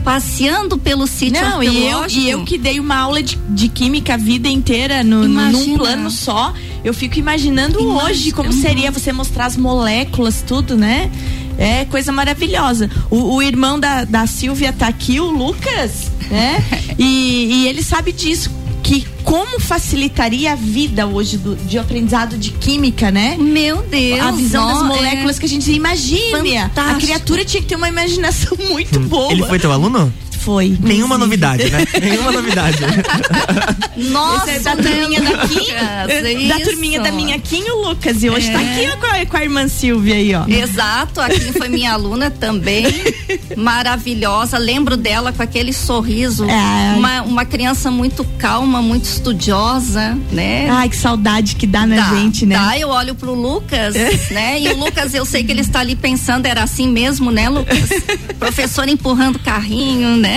passeando 0.05 0.77
pelo 0.79 1.07
sítio 1.07 1.41
Não, 1.43 1.63
e 1.63 1.87
eu, 1.87 2.07
e 2.09 2.31
eu 2.31 2.45
que 2.45 2.57
dei 2.59 2.81
uma 2.81 2.97
aula 2.97 3.23
de, 3.23 3.37
de 3.51 3.69
química 3.69 4.15
a 4.15 4.17
vida 4.17 4.49
inteira 4.49 5.03
no, 5.05 5.27
no- 5.29 5.51
num 5.53 5.77
plano 5.79 6.11
só, 6.11 6.53
eu 6.85 6.93
fico 6.95 7.19
imaginando 7.19 7.79
Imagina. 7.81 8.05
hoje 8.05 8.33
como 8.33 8.53
seria 8.53 8.91
você 8.91 9.13
mostrar 9.13 9.47
as 9.47 9.57
moléculas, 9.57 10.43
tudo, 10.47 10.77
né? 10.77 11.11
É 11.59 11.85
coisa 11.85 12.11
maravilhosa. 12.11 12.91
O, 13.11 13.35
o 13.37 13.43
irmão 13.43 13.79
da, 13.79 14.05
da 14.05 14.27
Silvia 14.27 14.73
tá 14.73 14.89
aqui, 14.89 15.21
o 15.21 15.31
Lucas, 15.31 16.11
né? 16.31 16.65
E, 16.99 17.47
e 17.65 17.69
ele 17.69 17.83
sabe 17.83 18.13
disso. 18.13 18.51
Que 18.91 19.07
como 19.23 19.61
facilitaria 19.61 20.51
a 20.51 20.57
vida 20.57 21.07
hoje 21.07 21.37
do, 21.39 21.55
de 21.55 21.79
aprendizado 21.79 22.37
de 22.37 22.51
química, 22.51 23.09
né? 23.13 23.37
Meu 23.39 23.83
Deus. 23.83 24.21
A 24.21 24.33
visão 24.33 24.67
das 24.67 24.83
moléculas 24.83 25.37
é 25.37 25.39
que 25.39 25.47
a 25.47 25.49
gente 25.49 25.71
imagine. 25.71 26.59
A 26.59 26.69
fantástico. 26.69 27.01
criatura 27.01 27.45
tinha 27.45 27.63
que 27.63 27.69
ter 27.69 27.77
uma 27.77 27.89
imaginação 27.89 28.59
muito 28.69 28.99
boa. 28.99 29.31
Ele 29.31 29.47
foi 29.47 29.61
teu 29.61 29.71
aluno? 29.71 30.13
Foi. 30.41 30.69
Nenhuma 30.81 31.17
inclusive. 31.17 31.19
novidade, 31.19 31.71
né? 31.71 31.85
Nenhuma 32.01 32.33
novidade. 32.33 32.79
Nossa, 33.97 34.51
é 34.51 34.59
da 34.61 34.77
turminha 34.77 35.21
né, 35.21 35.31
daqui, 35.37 35.55
Lucas? 35.55 36.49
da 36.49 36.61
turminha 36.65 37.01
da 37.01 37.13
minha 37.13 37.39
Kim, 37.39 37.63
o 37.71 37.89
Lucas. 37.89 38.23
E 38.23 38.31
hoje 38.31 38.49
É. 38.49 38.53
tá 38.53 38.59
aqui 38.61 38.89
ó, 38.93 38.97
com, 38.97 39.07
a, 39.07 39.27
com 39.27 39.37
a 39.37 39.43
irmã 39.43 39.69
Silvia 39.69 40.15
aí, 40.15 40.35
ó. 40.35 40.45
Exato, 40.49 41.21
a 41.21 41.29
Kim 41.29 41.53
foi 41.53 41.69
minha 41.69 41.93
aluna 41.93 42.31
também, 42.31 42.87
maravilhosa. 43.57 44.59
Lembro 44.59 44.97
dela 44.97 45.33
com 45.33 45.43
aquele 45.43 45.73
sorriso, 45.73 46.45
É. 46.49 46.95
uma, 46.97 47.23
uma 47.23 47.45
criança 47.45 47.91
muito 47.91 48.25
calma, 48.39 48.81
muito 48.81 49.05
estudiosa, 49.05 50.17
né? 50.33 50.69
Ai, 50.71 50.89
que 50.89 50.97
saudade 50.97 51.57
que 51.57 51.67
dá 51.67 51.87
na 51.87 51.97
Dá, 51.97 52.15
gente, 52.15 52.47
né? 52.47 52.55
dá, 52.57 52.79
eu 52.79 52.89
olho 52.89 53.15
pro 53.15 53.35
Lucas, 53.35 53.95
né? 54.31 54.61
E 54.61 54.69
o 54.69 54.77
Lucas, 54.79 55.13
eu 55.15 55.25
sei 55.25 55.45
que 55.45 55.53
ele 55.53 55.61
está 55.61 55.81
ali 55.81 55.95
pensando, 55.95 56.47
era 56.47 56.63
assim 56.63 56.89
mesmo, 56.89 57.31
né, 57.31 57.49
Lucas? 57.49 57.91
Professor 58.39 58.89
empurrando 58.89 59.39
carrinho, 59.39 60.17
né? 60.17 60.30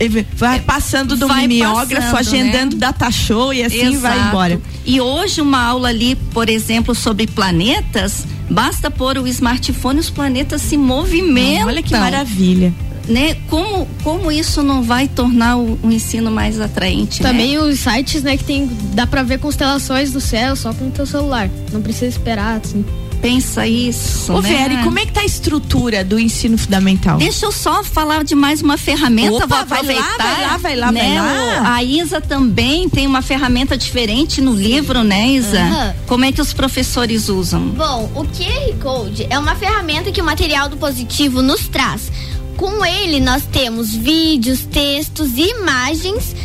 Ele 0.00 0.26
Vai 0.34 0.60
passando 0.60 1.16
do 1.16 1.28
Vai 1.28 1.46
mimeógrafo, 1.46 2.10
passando, 2.10 2.34
agendando 2.36 2.76
data 2.76 3.10
show 3.10 3.52
e 3.52 3.62
assim 3.62 3.98
vai 3.98 4.14
Exato. 4.14 4.28
embora. 4.28 4.60
E 4.84 5.00
hoje 5.00 5.40
uma 5.40 5.62
aula 5.62 5.88
ali, 5.88 6.16
por 6.16 6.48
exemplo, 6.48 6.94
sobre 6.94 7.26
planetas, 7.26 8.26
basta 8.50 8.90
pôr 8.90 9.18
o 9.18 9.26
smartphone, 9.26 10.00
os 10.00 10.10
planetas 10.10 10.62
se 10.62 10.76
movimentam. 10.76 11.68
Olha 11.68 11.82
que 11.82 11.96
maravilha. 11.96 12.72
Né? 13.08 13.36
Como, 13.50 13.86
como 14.02 14.32
isso 14.32 14.62
não 14.62 14.82
vai 14.82 15.06
tornar 15.06 15.56
o, 15.58 15.78
o 15.82 15.90
ensino 15.90 16.30
mais 16.30 16.58
atraente? 16.58 17.22
né? 17.22 17.28
Também 17.28 17.58
os 17.58 17.78
sites, 17.80 18.22
né, 18.22 18.34
que 18.36 18.44
tem. 18.44 18.66
Dá 18.94 19.06
pra 19.06 19.22
ver 19.22 19.38
constelações 19.38 20.10
do 20.10 20.22
céu 20.22 20.56
só 20.56 20.72
com 20.72 20.86
o 20.86 20.90
teu 20.90 21.04
celular. 21.04 21.50
Não 21.70 21.82
precisa 21.82 22.06
esperar, 22.06 22.60
assim. 22.64 22.82
Pensa 23.24 23.66
isso. 23.66 24.30
Ô, 24.34 24.42
né? 24.42 24.50
Vera, 24.50 24.74
e 24.74 24.84
como 24.84 24.98
é 24.98 25.06
que 25.06 25.12
tá 25.12 25.22
a 25.22 25.24
estrutura 25.24 26.04
do 26.04 26.18
ensino 26.20 26.58
fundamental? 26.58 27.16
Deixa 27.16 27.46
eu 27.46 27.52
só 27.52 27.82
falar 27.82 28.22
de 28.22 28.34
mais 28.34 28.60
uma 28.60 28.76
ferramenta, 28.76 29.46
Opa, 29.46 29.46
vou 29.46 29.66
vai 29.66 29.82
lá, 29.82 30.02
aproveitar. 30.02 30.16
vai 30.18 30.42
lá, 30.46 30.56
vai 30.58 30.76
lá, 30.76 30.86
vai 30.90 30.92
né? 31.08 31.22
lá. 31.22 31.62
O- 31.62 31.66
A 31.66 31.82
Isa 31.82 32.20
também 32.20 32.86
tem 32.86 33.06
uma 33.06 33.22
ferramenta 33.22 33.78
diferente 33.78 34.42
no 34.42 34.52
livro, 34.52 35.02
né, 35.02 35.26
Isa? 35.28 35.58
Aham. 35.58 35.94
Como 36.06 36.24
é 36.26 36.32
que 36.32 36.40
os 36.42 36.52
professores 36.52 37.30
usam? 37.30 37.62
Bom, 37.68 38.10
o 38.14 38.24
QR 38.26 38.74
Code 38.82 39.26
é 39.30 39.38
uma 39.38 39.54
ferramenta 39.54 40.12
que 40.12 40.20
o 40.20 40.24
material 40.24 40.68
do 40.68 40.76
positivo 40.76 41.40
nos 41.40 41.66
traz. 41.66 42.12
Com 42.58 42.84
ele, 42.84 43.20
nós 43.20 43.42
temos 43.50 43.94
vídeos, 43.94 44.66
textos 44.70 45.30
e 45.38 45.48
imagens, 45.48 46.36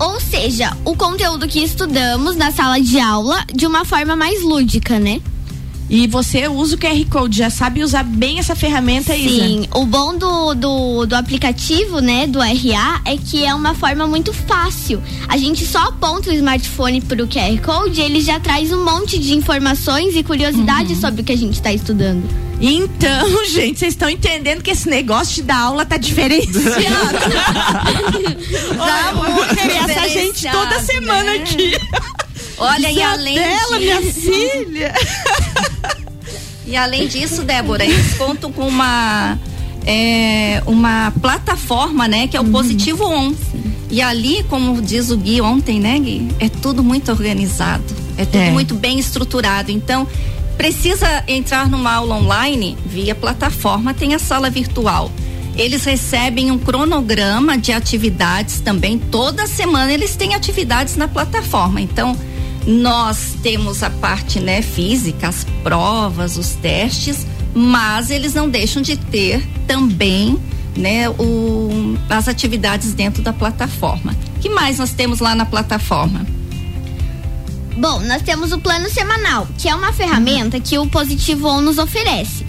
ou 0.00 0.18
seja, 0.20 0.76
o 0.84 0.96
conteúdo 0.96 1.46
que 1.46 1.60
estudamos 1.62 2.34
na 2.34 2.50
sala 2.50 2.80
de 2.80 2.98
aula 2.98 3.44
de 3.54 3.68
uma 3.68 3.84
forma 3.84 4.16
mais 4.16 4.42
lúdica, 4.42 4.98
né? 4.98 5.20
E 5.88 6.06
você 6.06 6.48
usa 6.48 6.76
o 6.76 6.78
QR 6.78 7.04
Code, 7.10 7.38
já 7.38 7.50
sabe 7.50 7.82
usar 7.84 8.02
bem 8.04 8.38
essa 8.38 8.56
ferramenta, 8.56 9.14
Isa? 9.14 9.44
Sim, 9.44 9.68
o 9.74 9.84
bom 9.84 10.16
do, 10.16 10.54
do, 10.54 11.06
do 11.06 11.14
aplicativo, 11.14 12.00
né, 12.00 12.26
do 12.26 12.38
RA, 12.40 13.00
é 13.04 13.16
que 13.18 13.44
é 13.44 13.54
uma 13.54 13.74
forma 13.74 14.06
muito 14.06 14.32
fácil. 14.32 15.02
A 15.28 15.36
gente 15.36 15.66
só 15.66 15.78
aponta 15.88 16.30
o 16.30 16.32
smartphone 16.32 17.00
pro 17.02 17.26
QR 17.28 17.60
Code 17.62 18.00
e 18.00 18.04
ele 18.04 18.20
já 18.22 18.40
traz 18.40 18.72
um 18.72 18.82
monte 18.82 19.18
de 19.18 19.34
informações 19.34 20.16
e 20.16 20.22
curiosidades 20.22 20.98
sobre 20.98 21.20
o 21.20 21.24
que 21.24 21.32
a 21.32 21.36
gente 21.36 21.54
está 21.54 21.72
estudando. 21.72 22.24
Então, 22.60 23.44
gente, 23.52 23.78
vocês 23.78 23.92
estão 23.92 24.08
entendendo 24.08 24.62
que 24.62 24.70
esse 24.70 24.88
negócio 24.88 25.34
de 25.34 25.42
dar 25.42 25.58
aula 25.58 25.84
tá 25.84 25.98
diferenciado. 25.98 26.64
Vou 29.14 29.46
querer 29.54 29.76
essa 29.90 30.08
gente 30.08 30.50
toda 30.50 30.80
semana 30.80 31.24
né? 31.24 31.34
aqui. 31.36 31.72
Olha, 32.56 32.90
e 32.90 33.02
além 33.02 33.34
dela, 33.34 33.78
de- 33.78 33.84
minha 33.84 34.00
filha. 34.12 34.94
E 36.66 36.76
além 36.76 37.06
disso, 37.06 37.42
Débora, 37.42 37.84
eles 37.84 38.14
contam 38.14 38.50
com 38.50 38.66
uma 38.66 39.38
é, 39.86 40.62
uma 40.66 41.12
plataforma, 41.20 42.08
né, 42.08 42.26
que 42.26 42.36
é 42.36 42.40
o 42.40 42.44
Positivo 42.44 43.04
On. 43.04 43.34
E 43.90 44.00
ali, 44.00 44.42
como 44.48 44.80
diz 44.80 45.10
o 45.10 45.16
Gui 45.16 45.40
ontem, 45.42 45.78
né, 45.78 45.98
Gui, 45.98 46.28
é 46.40 46.48
tudo 46.48 46.82
muito 46.82 47.10
organizado, 47.12 47.84
é 48.16 48.24
tudo 48.24 48.38
É. 48.38 48.50
muito 48.50 48.74
bem 48.74 48.98
estruturado. 48.98 49.70
Então, 49.70 50.08
precisa 50.56 51.22
entrar 51.28 51.68
numa 51.68 51.92
aula 51.92 52.16
online 52.16 52.78
via 52.86 53.14
plataforma, 53.14 53.92
tem 53.92 54.14
a 54.14 54.18
sala 54.18 54.48
virtual. 54.48 55.10
Eles 55.56 55.84
recebem 55.84 56.50
um 56.50 56.58
cronograma 56.58 57.56
de 57.58 57.72
atividades 57.72 58.58
também. 58.60 58.98
Toda 58.98 59.46
semana 59.46 59.92
eles 59.92 60.16
têm 60.16 60.34
atividades 60.34 60.96
na 60.96 61.06
plataforma. 61.06 61.80
Então, 61.80 62.16
nós 62.66 63.36
temos 63.42 63.82
a 63.82 63.90
parte 63.90 64.40
né, 64.40 64.62
física, 64.62 65.28
as 65.28 65.44
provas, 65.62 66.36
os 66.36 66.50
testes, 66.54 67.26
mas 67.54 68.10
eles 68.10 68.34
não 68.34 68.48
deixam 68.48 68.82
de 68.82 68.96
ter 68.96 69.46
também 69.66 70.38
né, 70.76 71.08
o, 71.10 71.96
as 72.08 72.28
atividades 72.28 72.94
dentro 72.94 73.22
da 73.22 73.32
plataforma. 73.32 74.14
Que 74.40 74.48
mais 74.48 74.78
nós 74.78 74.92
temos 74.92 75.20
lá 75.20 75.34
na 75.34 75.46
plataforma? 75.46 76.26
Bom, 77.76 78.00
nós 78.00 78.22
temos 78.22 78.52
o 78.52 78.58
plano 78.58 78.88
semanal, 78.88 79.48
que 79.58 79.68
é 79.68 79.74
uma 79.74 79.92
ferramenta 79.92 80.60
que 80.60 80.78
o 80.78 80.86
Positivo 80.86 81.48
On 81.48 81.60
nos 81.60 81.78
oferece. 81.78 82.46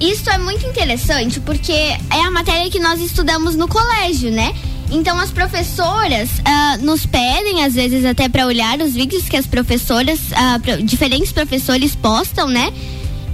Isso 0.00 0.30
é 0.30 0.38
muito 0.38 0.66
interessante 0.66 1.40
porque 1.40 1.72
é 1.72 2.20
a 2.24 2.30
matéria 2.30 2.70
que 2.70 2.78
nós 2.78 3.00
estudamos 3.00 3.56
no 3.56 3.66
colégio, 3.66 4.30
né? 4.30 4.54
Então 4.90 5.18
as 5.18 5.30
professoras 5.30 6.28
ah, 6.44 6.78
nos 6.78 7.04
pedem, 7.04 7.64
às 7.64 7.74
vezes 7.74 8.04
até 8.04 8.28
para 8.28 8.46
olhar 8.46 8.80
os 8.80 8.92
vídeos 8.94 9.28
que 9.28 9.36
as 9.36 9.46
professoras, 9.46 10.18
pro- 10.62 10.82
diferentes 10.82 11.30
professores 11.32 11.94
postam, 11.94 12.48
né? 12.48 12.72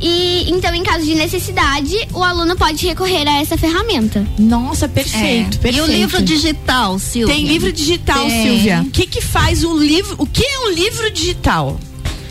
E 0.02 0.50
então, 0.50 0.75
em 0.75 0.82
caso 0.82 1.04
de 1.04 1.14
necessidade, 1.14 1.94
o 2.12 2.23
aluno 2.23 2.56
pode 2.56 2.84
recorrer 2.84 3.26
a 3.28 3.40
essa 3.40 3.56
ferramenta. 3.56 4.26
Nossa, 4.38 4.88
perfeito, 4.88 5.56
É. 5.56 5.61
perfeito. 5.61 5.76
E 5.78 5.80
o 5.80 5.87
livro 5.87 6.20
digital, 6.20 6.99
Silvia? 6.99 7.34
Tem 7.34 7.46
livro 7.46 7.73
digital, 7.73 8.26
Tem. 8.26 8.42
Silvia. 8.42 8.82
O 8.84 8.90
que 8.90 9.06
que 9.06 9.20
faz 9.23 9.62
o 9.64 9.78
livro? 9.78 10.16
O 10.18 10.26
que 10.26 10.44
é 10.44 10.58
um 10.66 10.73
livro 10.73 11.08
digital? 11.11 11.78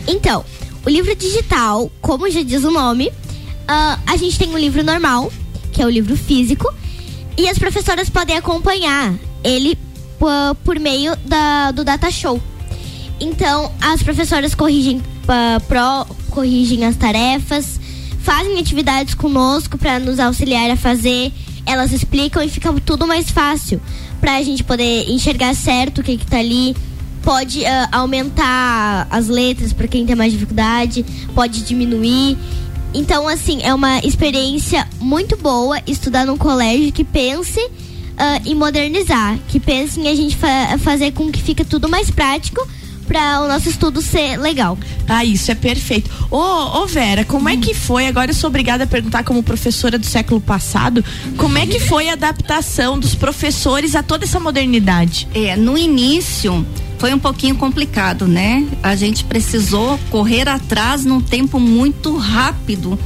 Então, 0.06 0.44
o 0.84 0.90
livro 0.90 1.16
digital, 1.16 1.90
como 2.02 2.30
já 2.30 2.42
diz 2.42 2.62
o 2.62 2.70
nome, 2.70 3.10
ah, 3.66 3.98
a 4.06 4.16
gente 4.18 4.38
tem 4.38 4.52
o 4.54 4.58
livro 4.58 4.84
normal, 4.84 5.32
que 5.72 5.80
é 5.82 5.86
o 5.86 5.90
livro 5.90 6.14
físico, 6.16 6.72
e 7.36 7.48
as 7.48 7.58
professoras 7.58 8.08
podem 8.08 8.36
acompanhar 8.36 9.14
ele 9.42 9.76
por, 10.18 10.54
por 10.64 10.78
meio 10.78 11.16
da, 11.26 11.70
do 11.70 11.84
Data 11.84 12.10
Show. 12.10 12.40
Então, 13.20 13.70
as 13.80 14.02
professoras 14.02 14.54
corrigem, 14.54 15.02
ah, 15.28 15.60
pro, 15.66 16.14
corrigem 16.30 16.84
as 16.84 16.96
tarefas, 16.96 17.80
fazem 18.20 18.58
atividades 18.58 19.14
conosco 19.14 19.78
para 19.78 19.98
nos 19.98 20.18
auxiliar 20.18 20.70
a 20.70 20.76
fazer. 20.76 21.32
Elas 21.66 21.92
explicam 21.92 22.42
e 22.42 22.48
fica 22.48 22.72
tudo 22.84 23.06
mais 23.06 23.30
fácil 23.30 23.80
para 24.20 24.36
a 24.36 24.42
gente 24.42 24.64
poder 24.64 25.08
enxergar 25.08 25.54
certo 25.54 26.00
o 26.00 26.04
que 26.04 26.16
que 26.16 26.26
tá 26.26 26.38
ali. 26.38 26.76
Pode 27.22 27.64
ah, 27.64 27.88
aumentar 27.92 29.06
as 29.10 29.28
letras 29.28 29.72
para 29.72 29.88
quem 29.88 30.04
tem 30.04 30.14
mais 30.14 30.32
dificuldade, 30.32 31.04
pode 31.34 31.62
diminuir. 31.62 32.36
Então, 32.94 33.26
assim, 33.28 33.60
é 33.62 33.74
uma 33.74 33.98
experiência 33.98 34.86
muito 35.00 35.36
boa 35.36 35.80
estudar 35.86 36.24
num 36.24 36.36
colégio 36.38 36.92
que 36.92 37.02
pense 37.04 37.60
ah, 38.16 38.40
em 38.46 38.54
modernizar, 38.54 39.36
que 39.48 39.58
pense 39.58 39.98
em 40.00 40.08
a 40.08 40.14
gente 40.14 40.36
fa- 40.36 40.78
fazer 40.78 41.10
com 41.12 41.30
que 41.30 41.42
fique 41.42 41.64
tudo 41.64 41.88
mais 41.88 42.10
prático 42.10 42.66
para 43.08 43.42
o 43.42 43.48
nosso 43.48 43.68
estudo 43.68 44.00
ser 44.00 44.38
legal. 44.38 44.78
Ah, 45.06 45.22
isso 45.24 45.50
é 45.50 45.54
perfeito. 45.54 46.10
Ô, 46.30 46.38
ô 46.82 46.86
Vera, 46.86 47.22
como 47.24 47.50
é 47.50 47.56
que 47.56 47.74
foi? 47.74 48.06
Agora 48.06 48.30
eu 48.30 48.34
sou 48.34 48.48
obrigada 48.48 48.84
a 48.84 48.86
perguntar 48.86 49.24
como 49.24 49.42
professora 49.42 49.98
do 49.98 50.06
século 50.06 50.40
passado, 50.40 51.04
como 51.36 51.58
é 51.58 51.66
que 51.66 51.78
foi 51.80 52.08
a 52.08 52.14
adaptação 52.14 52.98
dos 52.98 53.14
professores 53.14 53.94
a 53.94 54.02
toda 54.02 54.24
essa 54.24 54.40
modernidade? 54.40 55.28
É, 55.34 55.54
no 55.54 55.76
início 55.76 56.64
foi 57.04 57.12
um 57.12 57.18
pouquinho 57.18 57.54
complicado, 57.56 58.26
né? 58.26 58.66
A 58.82 58.96
gente 58.96 59.24
precisou 59.24 60.00
correr 60.10 60.48
atrás 60.48 61.04
num 61.04 61.20
tempo 61.20 61.60
muito 61.60 62.16
rápido 62.16 62.98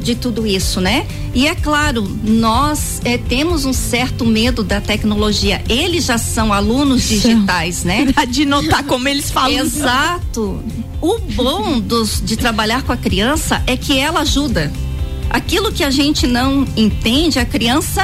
de 0.00 0.16
tudo 0.16 0.44
isso, 0.44 0.80
né? 0.80 1.06
E 1.32 1.46
é 1.46 1.54
claro, 1.54 2.02
nós 2.24 3.00
eh, 3.04 3.16
temos 3.16 3.64
um 3.64 3.72
certo 3.72 4.26
medo 4.26 4.64
da 4.64 4.80
tecnologia. 4.80 5.62
Eles 5.68 6.06
já 6.06 6.18
são 6.18 6.52
alunos 6.52 7.08
digitais, 7.08 7.84
né? 7.84 8.08
De 8.28 8.44
notar 8.44 8.82
como 8.82 9.06
eles 9.06 9.30
falam. 9.30 9.56
Exato. 9.60 10.60
O 11.00 11.16
bom 11.36 11.78
dos, 11.78 12.20
de 12.20 12.36
trabalhar 12.36 12.82
com 12.82 12.90
a 12.90 12.96
criança 12.96 13.62
é 13.64 13.76
que 13.76 13.96
ela 13.96 14.22
ajuda. 14.22 14.72
Aquilo 15.30 15.70
que 15.70 15.84
a 15.84 15.90
gente 15.92 16.26
não 16.26 16.66
entende, 16.76 17.38
a 17.38 17.44
criança 17.44 18.02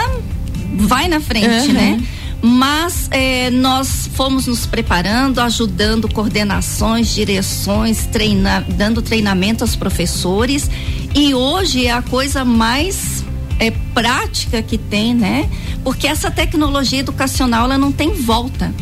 vai 0.76 1.08
na 1.08 1.18
frente, 1.18 1.66
Uhum. 1.66 1.72
né? 1.72 2.00
Mas 2.42 3.08
eh, 3.12 3.50
nós 3.50 4.10
fomos 4.14 4.48
nos 4.48 4.66
preparando, 4.66 5.40
ajudando 5.40 6.12
coordenações, 6.12 7.14
direções, 7.14 8.06
treina, 8.06 8.66
dando 8.68 9.00
treinamento 9.00 9.62
aos 9.62 9.76
professores. 9.76 10.68
E 11.14 11.34
hoje 11.34 11.86
é 11.86 11.92
a 11.92 12.02
coisa 12.02 12.44
mais 12.44 13.24
é, 13.60 13.70
prática 13.94 14.60
que 14.60 14.76
tem, 14.76 15.14
né? 15.14 15.48
Porque 15.84 16.08
essa 16.08 16.32
tecnologia 16.32 16.98
educacional 16.98 17.66
ela 17.66 17.78
não 17.78 17.92
tem 17.92 18.12
volta. 18.12 18.74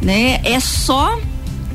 né? 0.00 0.40
É 0.44 0.60
só 0.60 1.18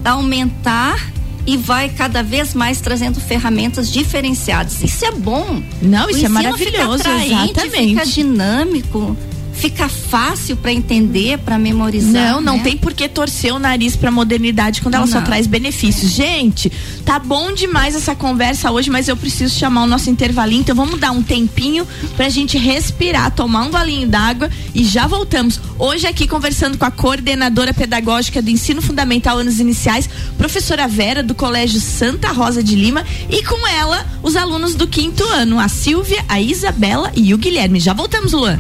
aumentar 0.06 1.12
e 1.46 1.58
vai 1.58 1.90
cada 1.90 2.24
vez 2.24 2.54
mais 2.54 2.80
trazendo 2.80 3.20
ferramentas 3.20 3.92
diferenciadas. 3.92 4.82
Isso 4.82 5.04
é 5.06 5.12
bom. 5.12 5.62
Não, 5.82 6.10
isso 6.10 6.26
é 6.26 6.30
maravilhoso, 6.30 7.00
fica 7.00 7.10
atraente, 7.10 7.34
exatamente. 7.34 7.90
Fica 7.90 8.06
dinâmico 8.06 9.18
fica 9.64 9.88
fácil 9.88 10.58
para 10.58 10.74
entender, 10.74 11.38
para 11.38 11.58
memorizar. 11.58 12.34
Não, 12.34 12.42
não 12.42 12.58
né? 12.58 12.64
tem 12.64 12.76
por 12.76 12.94
que 12.94 13.08
torcer 13.08 13.54
o 13.54 13.60
nariz 13.60 13.96
para 13.96 14.12
modernidade 14.12 14.82
quando 14.82 14.96
ela 14.96 15.06
não. 15.06 15.14
só 15.14 15.22
traz 15.22 15.48
benefícios. 15.48 16.12
Gente, 16.12 16.70
tá 17.06 17.18
bom 17.18 17.54
demais 17.54 17.96
essa 17.96 18.14
conversa 18.14 18.70
hoje, 18.72 18.90
mas 18.90 19.08
eu 19.08 19.16
preciso 19.16 19.58
chamar 19.58 19.84
o 19.84 19.88
nosso 19.88 20.10
intervalinho, 20.10 20.60
então 20.60 20.76
vamos 20.76 21.00
dar 21.00 21.12
um 21.12 21.24
tempinho 21.24 21.88
pra 22.18 22.28
gente 22.28 22.58
respirar, 22.58 23.32
tomar 23.32 23.62
um 23.62 23.72
golinho 23.72 24.06
d'água 24.06 24.50
e 24.76 24.84
já 24.84 25.08
voltamos. 25.08 25.62
Hoje 25.80 26.08
aqui 26.08 26.28
conversando 26.28 26.78
com 26.78 26.84
a 26.84 26.92
coordenadora 26.92 27.74
pedagógica 27.74 28.42
do 28.42 28.50
Ensino 28.50 28.82
Fundamental 28.82 29.38
Anos 29.38 29.62
Iniciais, 29.62 30.10
professora 30.38 30.90
Vera 30.90 31.24
do 31.24 31.34
Colégio 31.34 31.80
Santa 31.80 32.34
Rosa 32.34 32.62
de 32.62 32.76
Lima 32.76 33.06
e 33.30 33.42
com 33.46 33.66
ela 33.66 34.06
os 34.22 34.36
alunos 34.36 34.76
do 34.76 34.90
quinto 34.90 35.24
ano, 35.24 35.58
a 35.58 35.70
Silvia, 35.70 36.22
a 36.28 36.42
Isabela 36.42 37.14
e 37.16 37.34
o 37.34 37.38
Guilherme. 37.38 37.80
Já 37.80 37.94
voltamos, 37.94 38.34
Luan. 38.34 38.58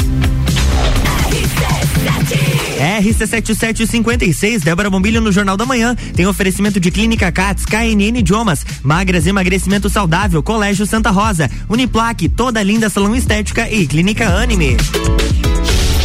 RC7756, 2.83 4.59
Débora 4.63 4.89
Bombilho 4.89 5.21
no 5.21 5.31
Jornal 5.31 5.55
da 5.57 5.65
Manhã. 5.65 5.95
Tem 6.15 6.27
oferecimento 6.27 6.79
de 6.79 6.91
Clínica 6.91 7.31
Cats, 7.31 7.65
KNN 7.65 8.19
Idiomas, 8.19 8.65
Magras 8.83 9.25
Emagrecimento 9.25 9.89
Saudável, 9.89 10.43
Colégio 10.43 10.85
Santa 10.85 11.09
Rosa, 11.09 11.49
Uniplaque, 11.69 12.29
Toda 12.29 12.61
Linda 12.61 12.89
Salão 12.89 13.15
Estética 13.15 13.69
e 13.69 13.87
Clínica 13.87 14.27
Anime. 14.27 14.77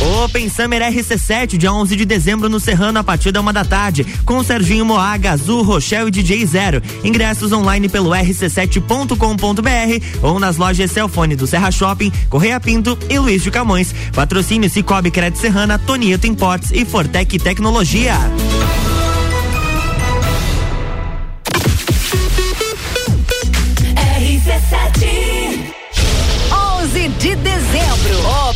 Open 0.09 0.49
Summer 0.49 0.81
RC7, 0.81 1.59
dia 1.59 1.71
11 1.71 1.95
de 1.95 2.07
dezembro 2.07 2.49
no 2.49 2.59
Serrano, 2.59 2.99
a 2.99 3.05
partir 3.05 3.31
da 3.31 3.43
uma 3.43 3.53
da 3.53 3.63
tarde, 3.63 4.07
com 4.25 4.43
Serginho 4.43 4.87
Moaga, 4.87 5.33
Azul, 5.33 5.63
Rochelle 5.63 6.09
e 6.09 6.11
DJ 6.11 6.47
Zero. 6.47 6.83
Ingressos 7.05 7.53
online 7.53 7.91
pelo 7.91 8.11
rc7.com.br 8.11 10.07
ou 10.23 10.41
nas 10.41 10.57
lojas 10.57 10.91
Celfone 10.91 11.37
do 11.37 11.47
Serra 11.47 11.71
Shopping, 11.71 12.11
Correia 12.31 12.59
Pinto 12.59 12.99
e 13.11 13.19
Luiz 13.19 13.43
de 13.43 13.51
Camões. 13.51 13.95
Patrocínio 14.15 14.71
Cicobi 14.71 15.11
Crédito 15.11 15.41
Serrana, 15.41 15.79
Tonieto 15.79 16.27
Imports 16.27 16.71
e 16.73 16.87
Fortec 16.87 17.39
Tecnologia. 17.39 18.17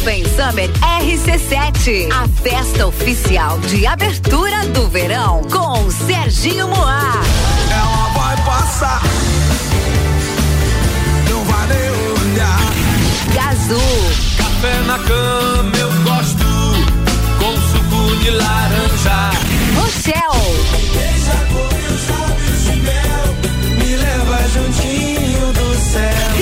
Open 0.02 0.24
Summer 0.24 0.68
RC7, 0.80 2.08
a 2.10 2.26
festa 2.42 2.88
oficial 2.88 3.56
de 3.60 3.86
abertura 3.86 4.66
do 4.74 4.88
verão 4.88 5.42
com 5.44 5.88
Serginho 5.92 6.66
Moá. 6.66 7.12
Ela 7.70 8.08
vai 8.08 8.36
passar, 8.44 9.00
não 11.30 11.44
vai 11.44 11.66
nem 11.68 11.90
olhar. 12.32 12.58
Gazul, 13.32 13.78
Café 14.38 14.80
na 14.88 14.98
cama 14.98 15.72
eu 15.78 15.92
gosto, 16.02 16.46
com 17.38 17.54
suco 17.70 18.16
de 18.24 18.30
laranja. 18.30 19.30
Rochelle, 19.76 20.42
Beija 20.94 21.38
de 22.72 22.80
mel, 22.80 23.78
me 23.78 23.96
leva 23.96 24.48
juntinho 24.48 25.52
do 25.52 25.76
céu. 25.92 26.41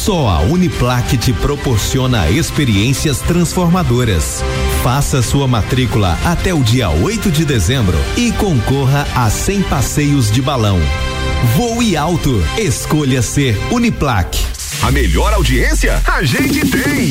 Só 0.00 0.28
a 0.28 0.40
Uniplaque 0.40 1.18
te 1.18 1.30
proporciona 1.30 2.30
experiências 2.30 3.20
transformadoras. 3.20 4.42
Faça 4.82 5.20
sua 5.20 5.46
matrícula 5.46 6.18
até 6.24 6.54
o 6.54 6.62
dia 6.62 6.88
8 6.88 7.30
de 7.30 7.44
dezembro 7.44 7.98
e 8.16 8.32
concorra 8.32 9.06
a 9.14 9.28
100 9.28 9.62
passeios 9.64 10.30
de 10.30 10.40
balão. 10.40 10.78
Voe 11.54 11.98
alto. 11.98 12.42
Escolha 12.56 13.20
ser 13.20 13.58
Uniplaque. 13.70 14.42
A 14.82 14.90
melhor 14.90 15.34
audiência 15.34 16.00
a 16.06 16.22
gente 16.22 16.66
tem. 16.66 17.10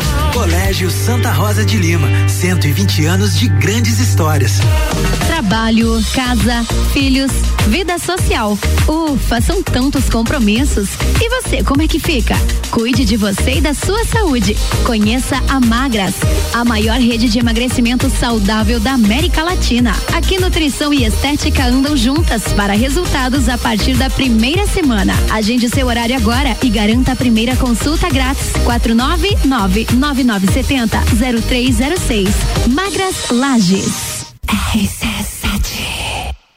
Colégio 0.41 0.89
Santa 0.89 1.31
Rosa 1.31 1.63
de 1.63 1.77
Lima, 1.77 2.07
120 2.27 3.05
anos 3.05 3.37
de 3.37 3.47
grandes 3.47 3.99
histórias. 3.99 4.53
Trabalho, 5.27 6.03
casa, 6.15 6.63
filhos, 6.91 7.31
vida 7.67 7.99
social. 7.99 8.57
Ufa, 8.87 9.39
são 9.39 9.61
tantos 9.61 10.09
compromissos. 10.09 10.89
E 11.21 11.29
você, 11.29 11.63
como 11.63 11.83
é 11.83 11.87
que 11.87 11.99
fica? 11.99 12.35
Cuide 12.71 13.05
de 13.05 13.17
você 13.17 13.57
e 13.57 13.61
da 13.61 13.75
sua 13.75 14.03
saúde. 14.05 14.57
Conheça 14.83 15.35
a 15.47 15.59
Magras, 15.59 16.15
a 16.53 16.65
maior 16.65 16.99
rede 16.99 17.29
de 17.29 17.37
emagrecimento 17.37 18.09
saudável 18.09 18.79
da 18.79 18.93
América 18.93 19.43
Latina. 19.43 19.93
Aqui 20.13 20.39
nutrição 20.39 20.91
e 20.91 21.05
estética 21.05 21.65
andam 21.65 21.95
juntas 21.95 22.51
para 22.53 22.73
resultados 22.73 23.47
a 23.47 23.59
partir 23.59 23.95
da 23.95 24.09
primeira 24.09 24.65
semana. 24.65 25.13
Agende 25.29 25.69
seu 25.69 25.85
horário 25.85 26.15
agora 26.15 26.57
e 26.63 26.69
garanta 26.69 27.11
a 27.11 27.15
primeira 27.15 27.55
consulta 27.57 28.09
grátis. 28.09 28.53
499 28.63 29.85
9970 30.39 31.41
0306. 31.41 32.29
Magras 32.67 33.29
Lages. 33.31 34.21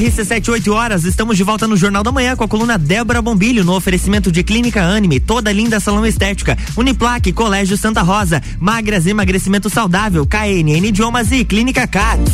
RC7, 0.00 0.48
8 0.48 0.72
horas, 0.72 1.04
estamos 1.04 1.36
de 1.36 1.42
volta 1.42 1.66
no 1.66 1.76
Jornal 1.76 2.02
da 2.02 2.12
Manhã 2.12 2.36
com 2.36 2.44
a 2.44 2.48
coluna 2.48 2.78
Débora 2.78 3.20
Bombilho, 3.20 3.64
no 3.64 3.74
oferecimento 3.74 4.30
de 4.30 4.42
Clínica 4.42 4.82
Anime, 4.82 5.18
toda 5.18 5.52
linda 5.52 5.80
salão 5.80 6.06
estética, 6.06 6.56
Uniplaque, 6.76 7.32
Colégio 7.32 7.76
Santa 7.76 8.00
Rosa, 8.00 8.42
Magras 8.58 9.06
Emagrecimento 9.06 9.68
Saudável, 9.68 10.26
KNN 10.26 10.86
Idiomas 10.86 11.32
e 11.32 11.44
Clínica 11.44 11.86
Cats. 11.86 12.32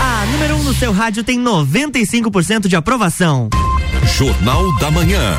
A 0.00 0.26
número 0.32 0.56
1 0.56 0.62
no 0.62 0.74
seu 0.74 0.92
rádio 0.92 1.24
tem 1.24 1.42
95% 1.42 2.68
de 2.68 2.76
aprovação. 2.76 3.50
Jornal 4.16 4.78
da 4.78 4.90
Manhã. 4.90 5.36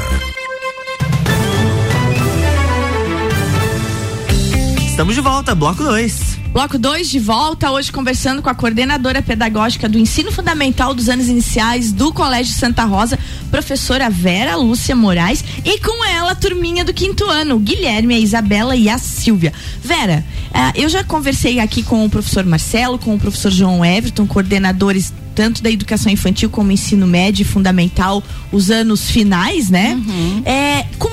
Estamos 4.93 5.15
de 5.15 5.21
volta, 5.21 5.56
bloco 5.56 5.84
2. 5.84 6.38
Bloco 6.53 6.77
2 6.77 7.10
de 7.10 7.17
volta, 7.17 7.71
hoje 7.71 7.91
conversando 7.91 8.43
com 8.43 8.49
a 8.49 8.53
coordenadora 8.53 9.23
pedagógica 9.23 9.89
do 9.89 9.97
ensino 9.97 10.32
fundamental 10.32 10.93
dos 10.93 11.10
anos 11.10 11.27
iniciais 11.27 11.91
do 11.91 12.13
Colégio 12.13 12.53
Santa 12.53 12.84
Rosa, 12.84 13.17
professora 13.49 14.08
Vera 14.08 14.56
Lúcia 14.56 14.95
Moraes, 14.95 15.43
e 15.65 15.79
com 15.79 16.06
ela 16.06 16.34
a 16.34 16.36
turminha 16.36 16.86
do 16.86 16.93
quinto 16.93 17.25
ano, 17.25 17.56
o 17.56 17.60
Guilherme, 17.60 18.13
a 18.13 18.19
Isabela 18.19 18.75
e 18.75 18.88
a 18.88 18.99
Silvia. 18.99 19.51
Vera, 19.84 20.23
eh, 20.53 20.84
eu 20.84 20.88
já 20.88 21.03
conversei 21.03 21.60
aqui 21.60 21.82
com 21.82 22.06
o 22.06 22.10
professor 22.10 22.45
Marcelo, 22.45 22.99
com 22.99 23.15
o 23.15 23.19
professor 23.19 23.49
João 23.51 23.84
Everton, 23.84 24.27
coordenadores 24.27 25.12
tanto 25.34 25.63
da 25.63 25.71
educação 25.71 26.12
infantil 26.12 26.49
como 26.49 26.71
ensino 26.71 27.08
médio 27.08 27.41
e 27.41 27.45
fundamental, 27.45 28.23
os 28.51 28.69
anos 28.69 29.10
finais, 29.10 29.69
né? 29.69 29.99
É, 30.45 30.86
como 30.97 31.12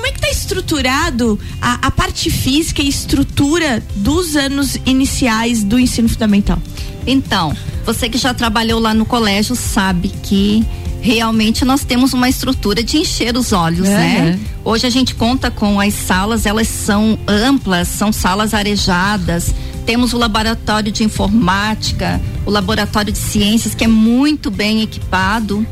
estruturado 0.51 1.39
a, 1.61 1.87
a 1.87 1.91
parte 1.91 2.29
física 2.29 2.81
e 2.81 2.89
estrutura 2.89 3.81
dos 3.95 4.35
anos 4.35 4.77
iniciais 4.85 5.63
do 5.63 5.79
ensino 5.79 6.09
fundamental? 6.09 6.61
Então, 7.07 7.55
você 7.85 8.09
que 8.09 8.17
já 8.17 8.33
trabalhou 8.33 8.79
lá 8.79 8.93
no 8.93 9.05
colégio 9.05 9.55
sabe 9.55 10.09
que 10.23 10.65
realmente 11.01 11.63
nós 11.63 11.83
temos 11.85 12.13
uma 12.13 12.27
estrutura 12.29 12.83
de 12.83 12.97
encher 12.97 13.35
os 13.35 13.53
olhos, 13.53 13.87
É. 13.87 13.91
né? 13.97 14.39
Hoje 14.63 14.85
a 14.85 14.89
gente 14.89 15.15
conta 15.15 15.49
com 15.49 15.79
as 15.79 15.93
salas, 15.93 16.45
elas 16.45 16.67
são 16.67 17.17
amplas, 17.27 17.87
são 17.87 18.11
salas 18.11 18.53
arejadas. 18.53 19.55
Temos 19.85 20.13
o 20.13 20.17
laboratório 20.17 20.91
de 20.91 21.03
informática, 21.03 22.21
o 22.45 22.51
laboratório 22.51 23.11
de 23.11 23.17
ciências 23.17 23.73
que 23.73 23.85
é 23.85 23.87
muito 23.87 24.51
bem 24.51 24.81
equipado. 24.81 25.65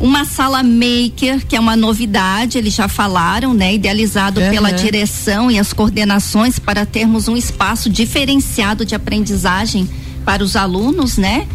Uma 0.00 0.24
sala 0.24 0.62
maker, 0.62 1.44
que 1.46 1.56
é 1.56 1.60
uma 1.60 1.74
novidade, 1.74 2.56
eles 2.56 2.72
já 2.74 2.86
falaram, 2.86 3.52
né? 3.52 3.74
Idealizado 3.74 4.40
Aham. 4.40 4.50
pela 4.50 4.70
direção 4.70 5.50
e 5.50 5.58
as 5.58 5.72
coordenações 5.72 6.58
para 6.58 6.86
termos 6.86 7.26
um 7.26 7.36
espaço 7.36 7.90
diferenciado 7.90 8.84
de 8.84 8.94
aprendizagem 8.94 9.88
para 10.24 10.44
os 10.44 10.54
alunos, 10.54 11.16
né? 11.16 11.46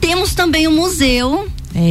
Temos 0.00 0.34
também 0.34 0.66
o 0.66 0.72
museu. 0.72 1.48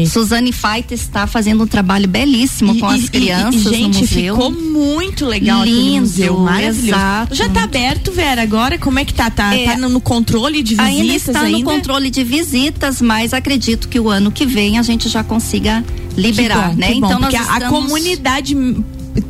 Suzane 0.07 0.51
Faita 0.51 0.93
está 0.93 1.25
fazendo 1.25 1.63
um 1.63 1.67
trabalho 1.67 2.07
belíssimo 2.07 2.77
com 2.77 2.85
as 2.85 3.09
crianças 3.09 3.65
e, 3.65 3.69
gente, 3.69 3.93
no 3.95 3.99
museu. 4.01 4.35
ficou 4.35 4.51
muito 4.51 5.25
legal 5.25 5.63
Lindo, 5.63 6.01
museu, 6.01 6.37
maravilhoso. 6.37 6.87
exato. 6.87 7.33
Já 7.35 7.49
tá 7.49 7.63
aberto, 7.63 8.11
Vera, 8.11 8.43
agora? 8.43 8.77
Como 8.77 8.99
é 8.99 9.05
que 9.05 9.11
tá? 9.13 9.31
Tá, 9.31 9.55
É. 9.55 9.65
tá 9.65 9.77
no, 9.77 9.99
controle 9.99 10.61
de 10.61 10.75
visitas 10.75 10.85
ainda 10.87 11.13
está 11.15 11.43
no 11.49 11.63
controle 11.63 12.11
de 12.11 12.23
visitas, 12.23 13.01
mas 13.01 13.33
acredito 13.33 13.87
que 13.89 13.99
o 13.99 14.07
ano 14.07 14.31
que 14.31 14.45
vem 14.45 14.77
a 14.77 14.83
gente 14.83 15.09
já 15.09 15.23
consiga 15.23 15.83
liberar, 16.15 16.69
bom, 16.69 16.75
né? 16.75 16.93
então 16.93 17.19
nós 17.19 17.21
porque 17.21 17.35
a- 17.37 17.41
estamos... 17.41 17.69
comunidade 17.69 18.55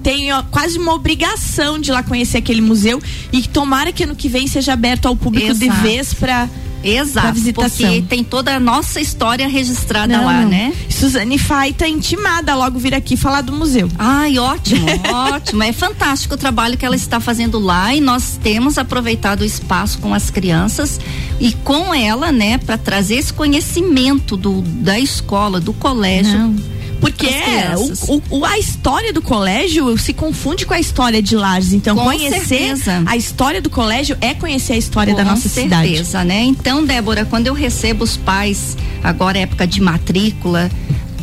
tem 0.03 0.31
ó, 0.31 0.43
quase 0.43 0.77
uma 0.77 0.93
obrigação 0.93 1.79
de 1.79 1.89
ir 1.89 1.93
lá 1.93 2.03
conhecer 2.03 2.37
aquele 2.37 2.61
museu 2.61 3.01
e 3.31 3.41
tomara 3.47 3.91
que 3.91 4.03
ano 4.03 4.15
que 4.15 4.29
vem 4.29 4.47
seja 4.47 4.73
aberto 4.73 5.07
ao 5.07 5.15
público 5.15 5.53
de 5.55 5.65
Exato. 5.65 5.81
vez 5.81 6.13
para 6.13 6.49
Exato, 6.83 7.33
visitação. 7.33 7.87
porque 7.87 8.01
tem 8.09 8.23
toda 8.23 8.55
a 8.55 8.59
nossa 8.59 8.99
história 8.99 9.47
registrada 9.47 10.17
Não, 10.17 10.25
lá, 10.25 10.41
não. 10.41 10.49
né? 10.49 10.73
Suzane 10.89 11.37
Faita 11.37 11.87
intimada 11.87 12.55
logo 12.55 12.79
vir 12.79 12.95
aqui 12.95 13.15
falar 13.15 13.41
do 13.41 13.53
museu. 13.53 13.87
Ai, 13.99 14.39
ótimo, 14.39 14.87
ótimo. 15.31 15.61
É 15.61 15.71
fantástico 15.71 16.33
o 16.33 16.37
trabalho 16.37 16.77
que 16.77 16.85
ela 16.85 16.95
está 16.95 17.19
fazendo 17.19 17.59
lá 17.59 17.93
e 17.93 18.01
nós 18.01 18.39
temos 18.41 18.79
aproveitado 18.79 19.41
o 19.41 19.45
espaço 19.45 19.99
com 19.99 20.11
as 20.11 20.31
crianças 20.31 20.99
e 21.41 21.51
com 21.54 21.93
ela, 21.93 22.32
né, 22.32 22.58
para 22.60 22.77
trazer 22.77 23.15
esse 23.15 23.34
conhecimento 23.34 24.38
do, 24.38 24.62
da 24.62 24.99
escola, 24.99 25.60
do 25.60 25.73
colégio. 25.73 26.38
Não. 26.38 26.56
Porque 27.01 27.25
é, 27.25 27.73
o, 28.08 28.21
o- 28.30 28.45
a 28.45 28.60
história 28.60 29.12
do 29.12 29.23
colégio 29.23 29.97
se 29.97 30.13
confunde 30.13 30.67
com 30.67 30.73
a 30.75 30.80
história 30.80 31.19
de 31.19 31.36
Lages. 31.36 31.73
Então, 31.73 31.95
Com 31.95 32.04
conhecer 32.04 32.45
certeza. 32.45 33.01
a 33.08 33.17
história 33.17 33.60
do 33.60 33.71
colégio 33.71 34.15
é 34.21 34.36
conhecer 34.36 34.73
a 34.73 34.77
história 34.77 35.15
da 35.15 35.23
Com 35.23 35.32
nossa 35.32 35.49
cidade. 35.49 35.88
certeza, 35.88 36.23
né? 36.23 36.43
Então, 36.43 36.86
Débora, 36.86 37.25
quando 37.25 37.47
eu 37.47 37.56
recebo 37.56 38.04
os 38.04 38.17
pais, 38.17 38.77
agora 39.04 39.39
é 39.39 39.41
época 39.41 39.65
de 39.65 39.82
matrícula, 39.82 40.69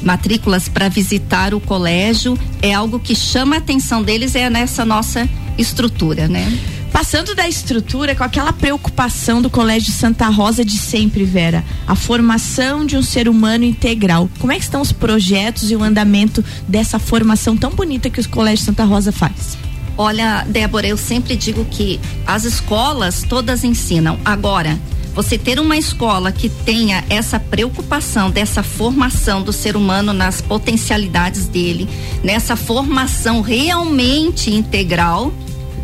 matrículas 0.03 0.69
para 0.69 0.89
visitar 0.89 1.55
o 1.55 1.61
colégio, 1.61 2.37
é 2.61 2.75
algo 2.75 2.99
que 2.99 3.15
chama 3.15 3.55
a 3.55 3.59
atenção 3.61 4.03
deles 4.03 4.35
é 4.35 4.51
nessa 4.51 4.85
nossa 4.85 5.29
estrutura, 5.57 6.27
né? 6.27 6.59
Passando 6.99 7.33
da 7.33 7.47
estrutura 7.47 8.13
com 8.17 8.25
aquela 8.25 8.53
preocupação 8.53 9.41
do 9.41 9.49
Colégio 9.49 9.93
Santa 9.93 10.27
Rosa 10.27 10.65
de 10.65 10.77
sempre, 10.77 11.25
Vera, 11.25 11.65
a 11.87 11.95
formação 11.95 12.85
de 12.85 12.97
um 12.97 13.05
ser 13.05 13.29
humano 13.29 13.63
integral. 13.63 14.29
Como 14.41 14.53
é 14.53 14.57
que 14.57 14.65
estão 14.65 14.81
os 14.81 14.91
projetos 14.91 15.71
e 15.71 15.77
o 15.77 15.83
andamento 15.85 16.45
dessa 16.67 16.99
formação 16.99 17.57
tão 17.57 17.71
bonita 17.71 18.11
que 18.11 18.19
o 18.19 18.29
Colégio 18.29 18.65
Santa 18.65 18.83
Rosa 18.83 19.13
faz? 19.13 19.57
Olha, 19.97 20.45
Débora, 20.49 20.89
eu 20.89 20.97
sempre 20.97 21.37
digo 21.37 21.65
que 21.67 22.01
as 22.27 22.43
escolas 22.43 23.23
todas 23.23 23.63
ensinam. 23.63 24.19
Agora, 24.25 24.77
você 25.15 25.39
ter 25.39 25.61
uma 25.61 25.77
escola 25.77 26.33
que 26.33 26.49
tenha 26.49 27.05
essa 27.09 27.39
preocupação 27.39 28.29
dessa 28.29 28.65
formação 28.65 29.41
do 29.41 29.53
ser 29.53 29.77
humano 29.77 30.13
nas 30.13 30.41
potencialidades 30.41 31.47
dele, 31.47 31.89
nessa 32.25 32.57
formação 32.57 33.41
realmente 33.41 34.51
integral, 34.51 35.33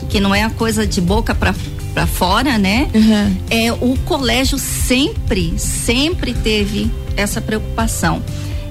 que 0.08 0.20
não 0.20 0.34
é 0.34 0.42
a 0.42 0.50
coisa 0.50 0.86
de 0.86 1.00
boca 1.00 1.34
para 1.34 1.54
para 1.94 2.06
fora, 2.08 2.58
né? 2.58 2.88
É 3.48 3.72
o 3.72 3.96
colégio 4.04 4.58
sempre, 4.58 5.54
sempre 5.56 6.34
teve 6.34 6.90
essa 7.16 7.40
preocupação. 7.40 8.20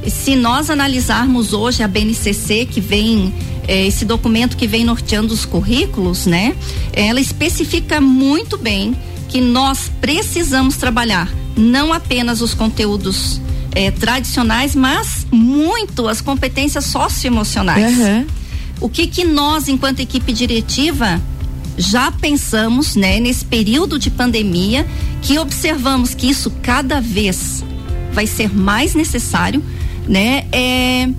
E 0.06 0.12
se 0.12 0.36
nós 0.36 0.70
analisarmos 0.70 1.54
hoje 1.54 1.82
a 1.82 1.88
BNCC 1.88 2.66
que 2.66 2.82
vem 2.82 3.34
eh, 3.66 3.88
esse 3.88 4.04
documento 4.04 4.58
que 4.58 4.68
vem 4.68 4.84
norteando 4.84 5.34
os 5.34 5.46
currículos, 5.46 6.26
né? 6.26 6.54
Ela 6.92 7.22
especifica 7.22 8.02
muito 8.02 8.58
bem 8.58 8.94
que 9.30 9.40
nós 9.40 9.90
precisamos 10.02 10.76
trabalhar 10.76 11.32
não 11.56 11.94
apenas 11.94 12.42
os 12.42 12.54
conteúdos 12.54 13.40
eh, 13.74 13.92
tradicionais, 13.92 14.76
mas 14.76 15.26
muito 15.32 16.08
as 16.10 16.20
competências 16.20 16.86
socioemocionais. 16.86 17.98
Uhum. 17.98 18.26
O 18.80 18.90
que 18.90 19.08
que 19.08 19.24
nós, 19.24 19.68
enquanto 19.68 20.00
equipe 20.00 20.34
diretiva, 20.34 21.22
já 21.78 22.12
pensamos, 22.12 22.96
né, 22.96 23.20
nesse 23.20 23.46
período 23.46 23.98
de 23.98 24.10
pandemia, 24.10 24.86
que 25.22 25.40
observamos 25.40 26.14
que 26.14 26.30
isso 26.30 26.52
cada 26.62 27.00
vez 27.00 27.64
vai 28.12 28.28
ser 28.28 28.54
mais 28.54 28.94
necessário, 28.94 29.64
né? 30.08 30.46
É, 30.52 31.10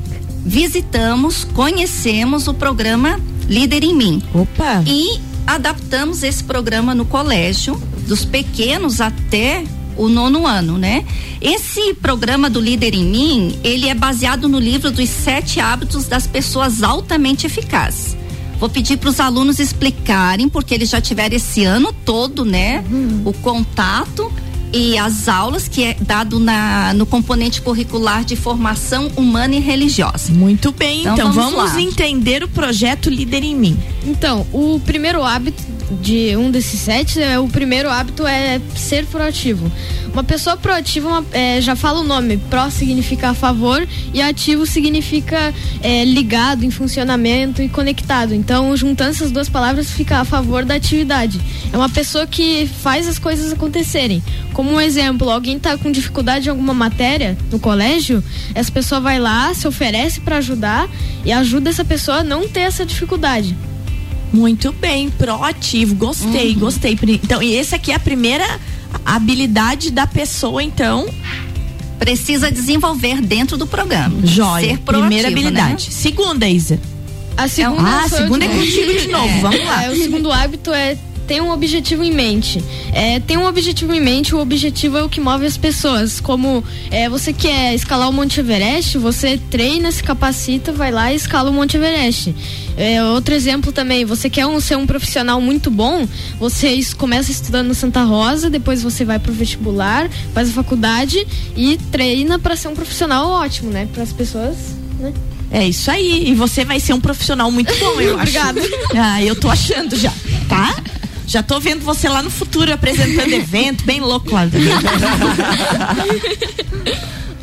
visitamos, 0.45 1.45
conhecemos 1.45 2.47
o 2.47 2.55
programa 2.55 3.19
Líder 3.49 3.83
em 3.83 3.95
Mim. 3.95 4.23
Opa! 4.33 4.83
E 4.87 5.19
adaptamos 5.47 6.23
esse 6.23 6.45
programa 6.45 6.95
no 6.95 7.05
colégio, 7.05 7.81
dos 8.07 8.25
pequenos 8.25 9.01
até 9.01 9.65
o 9.97 10.09
nono 10.09 10.47
ano, 10.47 10.79
né? 10.79 11.05
Esse 11.41 11.95
programa 11.95 12.49
do 12.49 12.61
Líder 12.61 12.95
em 12.95 13.05
Mim, 13.05 13.59
ele 13.63 13.89
é 13.89 13.95
baseado 13.95 14.49
no 14.49 14.59
livro 14.59 14.91
dos 14.91 15.09
sete 15.09 15.61
hábitos 15.61 16.07
das 16.07 16.27
pessoas 16.27 16.83
altamente 16.83 17.47
eficazes. 17.47 18.17
Vou 18.59 18.69
pedir 18.69 18.97
para 18.97 19.11
os 19.11 19.21
alunos 19.21 19.59
explicarem, 19.59 20.49
porque 20.49 20.75
eles 20.75 20.89
já 20.89 21.01
tiveram 21.01 21.37
esse 21.37 21.65
ano 21.65 21.93
todo, 22.05 22.45
né? 22.45 22.83
O 23.25 23.33
contato 23.33 24.33
e 24.73 24.99
as 24.99 25.29
aulas 25.29 25.69
que 25.69 25.85
é 25.85 25.97
dado 26.01 26.41
na, 26.41 26.93
no 26.95 27.07
componente 27.07 27.63
curricular 27.63 28.25
de 28.25 28.35
formação 28.35 29.09
humana 29.17 29.55
e 29.55 29.61
religiosa. 29.61 30.33
Muito 30.33 30.73
bem, 30.73 31.03
então, 31.03 31.15
Então, 31.15 31.33
vamos, 31.33 31.55
vamos 31.55 31.77
entender 31.77 32.43
o 32.43 32.49
projeto 32.49 33.09
Líder 33.09 33.45
em 33.45 33.55
Mim. 33.55 33.79
Então, 34.05 34.45
o 34.53 34.81
primeiro 34.85 35.23
hábito 35.23 35.63
de 36.01 36.37
um 36.37 36.51
desses 36.51 36.81
sete, 36.81 37.21
é, 37.21 37.39
o 37.39 37.49
primeiro 37.49 37.91
hábito 37.91 38.27
é 38.27 38.61
ser 38.77 39.07
proativo. 39.07 39.71
Uma 40.13 40.23
pessoa 40.23 40.57
proativa 40.57 41.09
uma- 41.09 41.25
é, 41.33 41.61
já 41.61 41.75
fala 41.75 42.01
o 42.01 42.05
nome. 42.05 42.37
Pró 42.37 42.71
significa 42.71 43.31
a 43.31 43.35
favor 43.35 43.87
e 44.13 44.23
ativo 44.23 44.65
significa 44.65 45.53
é, 45.83 46.05
ligado, 46.05 46.65
em 46.65 46.71
funcionamento 46.71 47.61
e 47.61 47.69
conectado. 47.69 48.33
Então, 48.35 48.77
juntando 48.77 49.11
essas 49.11 49.31
duas 49.33 49.49
palavras, 49.49 49.91
fica 49.91 50.19
a 50.21 50.25
favor 50.25 50.65
da 50.65 50.75
atividade. 50.75 51.41
É 51.73 51.77
uma 51.77 51.89
pessoa 51.89 52.27
que 52.27 52.67
faz 52.83 53.09
as 53.09 53.19
coisas 53.19 53.53
acontecerem. 53.53 54.23
Como 54.53 54.71
um 54.71 54.81
exemplo, 54.81 55.29
alguém 55.31 55.57
está 55.57 55.77
com 55.77 55.91
dificuldade 55.91 56.47
em 56.47 56.51
alguma 56.51 56.73
matéria 56.73 57.37
no 57.51 57.59
colégio, 57.59 58.23
essa 58.55 58.71
pessoa 58.71 59.01
vai 59.01 59.19
lá, 59.19 59.53
se 59.53 59.67
oferece 59.67 60.21
para 60.21 60.37
ajudar 60.39 60.89
e 61.25 61.33
ajuda 61.33 61.71
essa 61.71 61.85
pessoa 61.85 62.19
a 62.19 62.25
não 62.25 62.47
ter 62.49 62.61
essa 62.61 62.87
dificuldade. 62.87 63.57
Muito 64.35 64.73
bem, 64.73 65.11
proativo, 65.11 65.95
gostei, 65.95 66.53
Uhum. 66.53 66.59
gostei. 66.59 66.99
Então, 67.23 67.43
e 67.43 67.55
esse 67.55 67.75
aqui 67.75 67.93
é 67.93 67.95
a 67.95 68.01
primeira 68.01 68.45
habilidade 69.05 69.91
da 69.91 70.07
pessoa, 70.07 70.63
então. 70.63 71.07
Precisa 71.99 72.51
desenvolver 72.51 73.21
dentro 73.23 73.57
do 73.57 73.67
programa. 73.67 74.15
Joia. 74.27 74.71
Ser 74.71 74.79
proativo, 74.79 75.09
primeira 75.09 75.29
habilidade. 75.29 75.87
né? 75.87 75.93
Segunda, 75.93 76.49
Isa. 76.49 76.79
A 77.37 77.49
segunda, 77.49 77.83
Ah, 77.83 78.03
a 78.05 78.09
segunda 78.09 78.45
é 78.45 78.49
contigo 78.49 78.93
de 79.01 79.09
novo, 79.09 79.29
vamos 79.41 79.65
lá. 79.65 79.85
É, 79.85 79.91
o 79.91 79.97
segundo 79.97 80.31
hábito 80.31 80.73
é 80.73 80.97
tem 81.27 81.41
um 81.41 81.51
objetivo 81.51 82.05
em 82.05 82.13
mente. 82.13 82.63
É, 82.93 83.19
tem 83.21 83.37
um 83.37 83.47
objetivo 83.47 83.93
em 83.93 84.01
mente, 84.01 84.35
o 84.35 84.39
objetivo 84.39 84.97
é 84.97 85.03
o 85.03 85.09
que 85.09 85.21
move 85.21 85.47
as 85.47 85.57
pessoas. 85.57 86.21
Como 86.21 86.63
é, 86.91 87.09
você 87.09 87.33
quer 87.33 87.75
escalar 87.75 88.09
o 88.09 88.13
Monte 88.13 88.41
Everest, 88.41 88.99
você 88.99 89.39
treina, 89.51 89.91
se 89.91 90.03
capacita, 90.03 90.73
vai 90.73 90.91
lá 90.91 91.13
e 91.13 91.17
escala 91.17 91.51
o 91.51 91.53
Monte 91.53 91.77
Everest. 91.77 92.35
É, 92.77 93.03
outro 93.05 93.35
exemplo 93.35 93.73
também, 93.73 94.05
você 94.05 94.29
quer 94.29 94.47
um, 94.47 94.59
ser 94.61 94.77
um 94.77 94.87
profissional 94.87 95.41
muito 95.41 95.71
bom, 95.71 96.07
você 96.39 96.81
começa 96.97 97.31
estudando 97.31 97.69
no 97.69 97.75
Santa 97.75 98.03
Rosa, 98.03 98.51
depois 98.51 98.83
você 98.83 99.05
vai 99.05 99.19
pro 99.19 99.33
vestibular, 99.33 100.09
faz 100.33 100.51
a 100.51 100.53
faculdade 100.53 101.25
e 101.57 101.79
treina 101.93 102.39
para 102.39 102.57
ser 102.57 102.69
um 102.69 102.75
profissional 102.75 103.29
ótimo, 103.29 103.71
né? 103.71 103.89
Para 103.93 104.03
as 104.03 104.13
pessoas, 104.13 104.57
né? 104.99 105.13
É 105.51 105.69
isso 105.69 105.89
aí. 105.89 106.29
E 106.29 106.35
você 106.35 106.65
vai 106.65 106.81
ser 106.81 106.95
um 106.95 107.01
profissional 107.01 107.49
muito 107.51 107.73
bom, 107.77 108.01
eu 108.01 108.19
acho. 108.19 108.37
Obrigada. 108.37 108.61
Ah, 108.97 109.23
eu 109.23 109.37
tô 109.37 109.49
achando 109.49 109.97
já, 109.97 110.13
tá? 110.49 110.75
Já 111.27 111.43
tô 111.43 111.59
vendo 111.59 111.85
você 111.85 112.09
lá 112.09 112.23
no 112.23 112.31
futuro 112.31 112.73
apresentando 112.73 113.33
evento, 113.35 113.85
bem 113.85 114.01
louco 114.01 114.33
lá. 114.33 114.43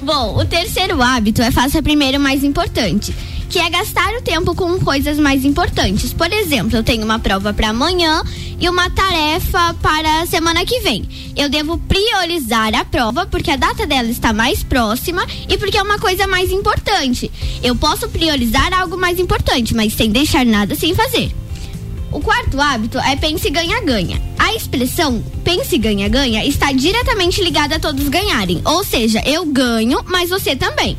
Bom, 0.02 0.38
o 0.38 0.46
terceiro 0.46 1.02
hábito 1.02 1.42
é 1.42 1.52
faça 1.52 1.82
primeiro 1.82 2.18
o 2.18 2.22
mais 2.22 2.44
importante, 2.44 3.16
que 3.50 3.60
é 3.60 3.70
gastar 3.70 4.14
o 4.16 4.22
tempo 4.22 4.56
com 4.56 4.80
coisas 4.80 5.20
mais 5.20 5.46
importantes. 5.46 6.12
Por 6.12 6.32
exemplo, 6.32 6.76
eu 6.76 6.84
tenho 6.84 7.06
uma 7.06 7.20
prova 7.20 7.54
para 7.54 7.70
amanhã 7.70 8.24
e 8.60 8.68
uma 8.68 8.90
tarefa 8.90 9.76
para 9.76 10.22
a 10.22 10.26
semana 10.26 10.66
que 10.66 10.80
vem. 10.80 11.08
Eu 11.36 11.50
devo 11.50 11.78
priorizar 11.78 12.74
a 12.74 12.84
prova 12.84 13.26
porque 13.26 13.52
a 13.52 13.56
data 13.56 13.86
dela 13.86 14.10
está 14.10 14.34
mais 14.34 14.64
próxima 14.64 15.26
e 15.48 15.58
porque 15.58 15.78
é 15.78 15.84
uma 15.84 16.00
coisa 16.00 16.26
mais 16.28 16.52
importante. 16.52 17.32
Eu 17.62 17.76
posso 17.76 18.10
priorizar 18.10 18.74
algo 18.74 18.98
mais 18.98 19.20
importante, 19.20 19.76
mas 19.76 19.94
sem 19.94 20.10
deixar 20.12 20.46
nada 20.46 20.74
sem 20.74 20.96
fazer. 20.96 21.32
O 22.12 22.20
quarto 22.20 22.60
hábito 22.60 23.00
é 23.00 23.16
pense 23.16 23.50
ganha-ganha. 23.50 24.22
A 24.38 24.54
expressão 24.54 25.24
pense 25.44 25.78
ganha-ganha 25.78 26.46
está 26.46 26.72
diretamente 26.72 27.42
ligada 27.42 27.76
a 27.76 27.80
todos 27.80 28.10
ganharem. 28.10 28.62
Ou 28.66 28.84
seja, 28.84 29.22
eu 29.26 29.46
ganho, 29.46 30.04
mas 30.06 30.30
você 30.30 30.56
também. 30.56 30.98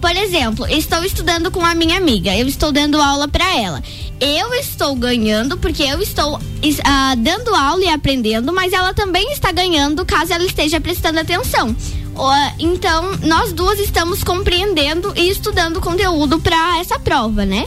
Por 0.00 0.14
exemplo, 0.14 0.66
estou 0.68 1.02
estudando 1.02 1.50
com 1.50 1.64
a 1.64 1.74
minha 1.74 1.96
amiga, 1.96 2.36
eu 2.36 2.46
estou 2.46 2.70
dando 2.70 3.00
aula 3.00 3.26
para 3.26 3.56
ela. 3.58 3.82
Eu 4.20 4.54
estou 4.54 4.94
ganhando 4.94 5.56
porque 5.58 5.82
eu 5.82 6.00
estou 6.00 6.38
ah, 6.84 7.14
dando 7.16 7.54
aula 7.54 7.84
e 7.84 7.88
aprendendo, 7.88 8.52
mas 8.52 8.72
ela 8.72 8.94
também 8.94 9.32
está 9.32 9.50
ganhando 9.50 10.04
caso 10.04 10.32
ela 10.32 10.44
esteja 10.44 10.80
prestando 10.80 11.18
atenção. 11.18 11.74
Ó, 12.14 12.32
Então, 12.58 13.12
nós 13.22 13.52
duas 13.52 13.80
estamos 13.80 14.22
compreendendo 14.22 15.12
e 15.16 15.28
estudando 15.28 15.80
conteúdo 15.80 16.38
para 16.38 16.78
essa 16.78 16.98
prova, 16.98 17.44
né? 17.44 17.64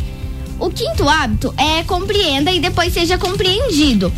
O 0.59 0.69
quinto 0.69 1.07
hábito 1.07 1.53
é 1.57 1.83
compreenda 1.83 2.51
e 2.51 2.59
depois 2.59 2.93
seja 2.93 3.17
compreendido. 3.17 4.11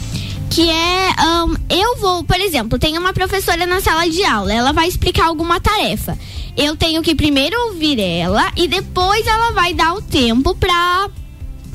Que 0.49 0.69
é, 0.69 1.13
ahn, 1.17 1.55
eu 1.69 1.97
vou, 1.97 2.23
por 2.23 2.39
exemplo, 2.39 2.77
tem 2.77 2.97
uma 2.97 3.13
professora 3.13 3.65
na 3.65 3.79
sala 3.79 4.09
de 4.09 4.23
aula, 4.23 4.53
ela 4.53 4.73
vai 4.73 4.87
explicar 4.87 5.27
alguma 5.27 5.61
tarefa. 5.61 6.17
Eu 6.57 6.75
tenho 6.75 7.01
que 7.01 7.15
primeiro 7.15 7.57
ouvir 7.67 7.99
ela 7.99 8.51
e 8.57 8.67
depois 8.67 9.25
ela 9.25 9.51
vai 9.51 9.73
dar 9.73 9.93
o 9.93 10.01
tempo 10.01 10.53
pra, 10.55 11.09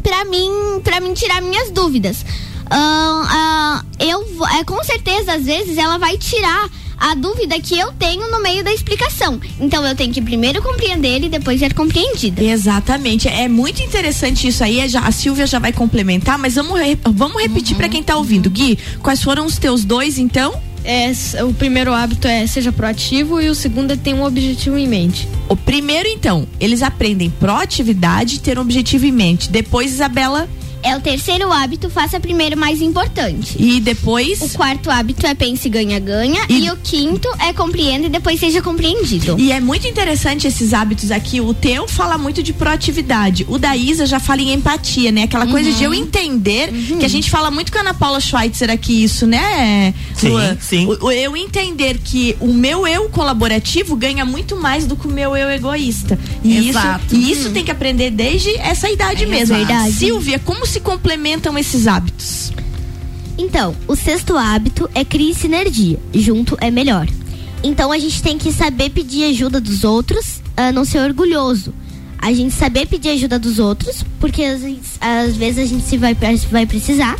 pra 0.02 0.24
mim, 0.26 0.50
para 0.84 1.00
mim 1.00 1.14
tirar 1.14 1.40
minhas 1.40 1.70
dúvidas. 1.70 2.24
Ah, 2.70 3.82
eu 3.98 4.24
é, 4.58 4.64
com 4.64 4.82
certeza, 4.84 5.34
às 5.34 5.44
vezes, 5.44 5.76
ela 5.78 5.98
vai 5.98 6.16
tirar 6.18 6.68
a 6.98 7.14
dúvida 7.14 7.60
que 7.60 7.78
eu 7.78 7.92
tenho 7.92 8.30
no 8.30 8.40
meio 8.40 8.64
da 8.64 8.72
explicação. 8.72 9.38
Então 9.60 9.84
eu 9.86 9.94
tenho 9.94 10.12
que 10.12 10.22
primeiro 10.22 10.62
compreender 10.62 11.22
e 11.24 11.28
depois 11.28 11.60
ser 11.60 11.74
compreendida. 11.74 12.42
Exatamente. 12.42 13.28
É 13.28 13.48
muito 13.48 13.82
interessante 13.82 14.48
isso 14.48 14.64
aí. 14.64 14.80
É 14.80 14.88
já- 14.88 15.00
A 15.00 15.12
Silvia 15.12 15.46
já 15.46 15.58
vai 15.58 15.72
complementar, 15.72 16.38
mas 16.38 16.54
vamos, 16.54 16.80
re- 16.80 16.98
vamos 17.04 17.40
repetir 17.40 17.76
pra 17.76 17.88
quem 17.88 18.02
tá 18.02 18.16
ouvindo. 18.16 18.48
Gui, 18.48 18.78
quais 19.02 19.22
foram 19.22 19.44
os 19.44 19.58
teus 19.58 19.84
dois, 19.84 20.16
então? 20.18 20.54
É, 20.84 21.10
o 21.42 21.52
primeiro 21.52 21.92
hábito 21.92 22.28
é 22.28 22.46
seja 22.46 22.70
proativo 22.72 23.40
e 23.40 23.48
o 23.50 23.54
segundo 23.56 23.92
é 23.92 23.96
ter 23.96 24.14
um 24.14 24.24
objetivo 24.24 24.78
em 24.78 24.86
mente. 24.86 25.28
O 25.48 25.56
primeiro, 25.56 26.08
então, 26.08 26.46
eles 26.60 26.80
aprendem 26.80 27.28
proatividade 27.28 28.36
e 28.36 28.38
ter 28.38 28.56
um 28.58 28.62
objetivo 28.62 29.04
em 29.04 29.12
mente. 29.12 29.50
Depois, 29.50 29.92
Isabela. 29.92 30.48
É 30.82 30.96
o 30.96 31.00
terceiro 31.00 31.52
hábito, 31.52 31.90
faça 31.90 32.20
primeiro 32.20 32.56
o 32.56 32.58
mais 32.58 32.80
importante. 32.80 33.56
E 33.58 33.80
depois. 33.80 34.40
O 34.40 34.48
quarto 34.50 34.90
hábito 34.90 35.26
é 35.26 35.34
pense 35.34 35.68
ganha-ganha. 35.68 36.40
E... 36.48 36.70
o 36.70 36.76
quinto 36.76 37.28
é 37.38 37.52
compreenda 37.52 38.06
e 38.06 38.08
depois 38.08 38.38
seja 38.38 38.62
compreendido. 38.62 39.36
E 39.38 39.50
é 39.52 39.60
muito 39.60 39.86
interessante 39.86 40.46
esses 40.46 40.72
hábitos 40.72 41.10
aqui. 41.10 41.40
O 41.40 41.52
teu 41.54 41.88
fala 41.88 42.16
muito 42.18 42.42
de 42.42 42.52
proatividade. 42.52 43.44
O 43.48 43.58
da 43.58 43.76
Isa 43.76 44.06
já 44.06 44.20
fala 44.20 44.42
em 44.42 44.52
empatia, 44.52 45.10
né? 45.10 45.24
Aquela 45.24 45.46
coisa 45.46 45.72
de 45.72 45.82
eu 45.82 45.92
entender, 45.94 46.70
que 46.98 47.04
a 47.04 47.08
gente 47.08 47.30
fala 47.30 47.50
muito 47.50 47.72
com 47.72 47.78
a 47.78 47.80
Ana 47.80 47.94
Paula 47.94 48.20
Schweitzer 48.20 48.70
aqui, 48.70 49.02
isso, 49.04 49.26
né? 49.26 49.92
Sim, 50.14 50.28
Luan? 50.28 50.56
sim. 50.60 50.86
O, 50.86 51.10
eu 51.10 51.36
entender 51.36 51.98
que 51.98 52.36
o 52.40 52.52
meu 52.52 52.86
eu 52.86 53.08
colaborativo 53.08 53.96
ganha 53.96 54.24
muito 54.24 54.56
mais 54.56 54.86
do 54.86 54.96
que 54.96 55.06
o 55.06 55.10
meu 55.10 55.36
eu 55.36 55.50
egoísta. 55.50 56.18
E 56.44 56.68
Exato. 56.68 57.14
isso, 57.14 57.16
e 57.16 57.32
isso 57.32 57.50
tem 57.50 57.64
que 57.64 57.70
aprender 57.70 58.10
desde 58.10 58.54
essa 58.56 58.90
idade 58.90 59.24
É 59.24 59.26
mesmo. 59.26 59.56
verdade. 59.56 59.92
Silvia, 59.92 60.38
como 60.38 60.65
se 60.68 60.80
complementam 60.80 61.56
esses 61.58 61.86
hábitos? 61.86 62.52
Então, 63.38 63.74
o 63.86 63.94
sexto 63.94 64.36
hábito 64.36 64.88
é 64.94 65.04
crie 65.04 65.34
sinergia. 65.34 65.98
Junto 66.14 66.56
é 66.60 66.70
melhor. 66.70 67.06
Então 67.62 67.90
a 67.90 67.98
gente 67.98 68.22
tem 68.22 68.38
que 68.38 68.52
saber 68.52 68.90
pedir 68.90 69.24
ajuda 69.24 69.60
dos 69.60 69.84
outros, 69.84 70.40
ah, 70.56 70.72
não 70.72 70.84
ser 70.84 71.00
orgulhoso. 71.00 71.74
A 72.18 72.32
gente 72.32 72.54
saber 72.54 72.86
pedir 72.86 73.10
ajuda 73.10 73.38
dos 73.38 73.58
outros, 73.58 74.04
porque 74.20 74.42
às, 74.42 74.62
às 75.00 75.36
vezes 75.36 75.64
a 75.64 75.66
gente 75.66 75.84
se 75.84 75.96
vai, 75.96 76.16
vai 76.50 76.66
precisar. 76.66 77.18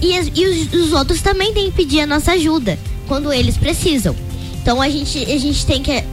E, 0.00 0.14
e 0.14 0.46
os, 0.46 0.72
os 0.72 0.92
outros 0.92 1.20
também 1.20 1.52
têm 1.52 1.70
que 1.70 1.76
pedir 1.76 2.00
a 2.00 2.06
nossa 2.06 2.32
ajuda 2.32 2.78
quando 3.06 3.32
eles 3.32 3.56
precisam. 3.56 4.14
Então 4.62 4.80
a 4.80 4.88
gente, 4.88 5.18
a 5.18 5.38
gente 5.38 5.66
tem 5.66 5.82
que 5.82 6.04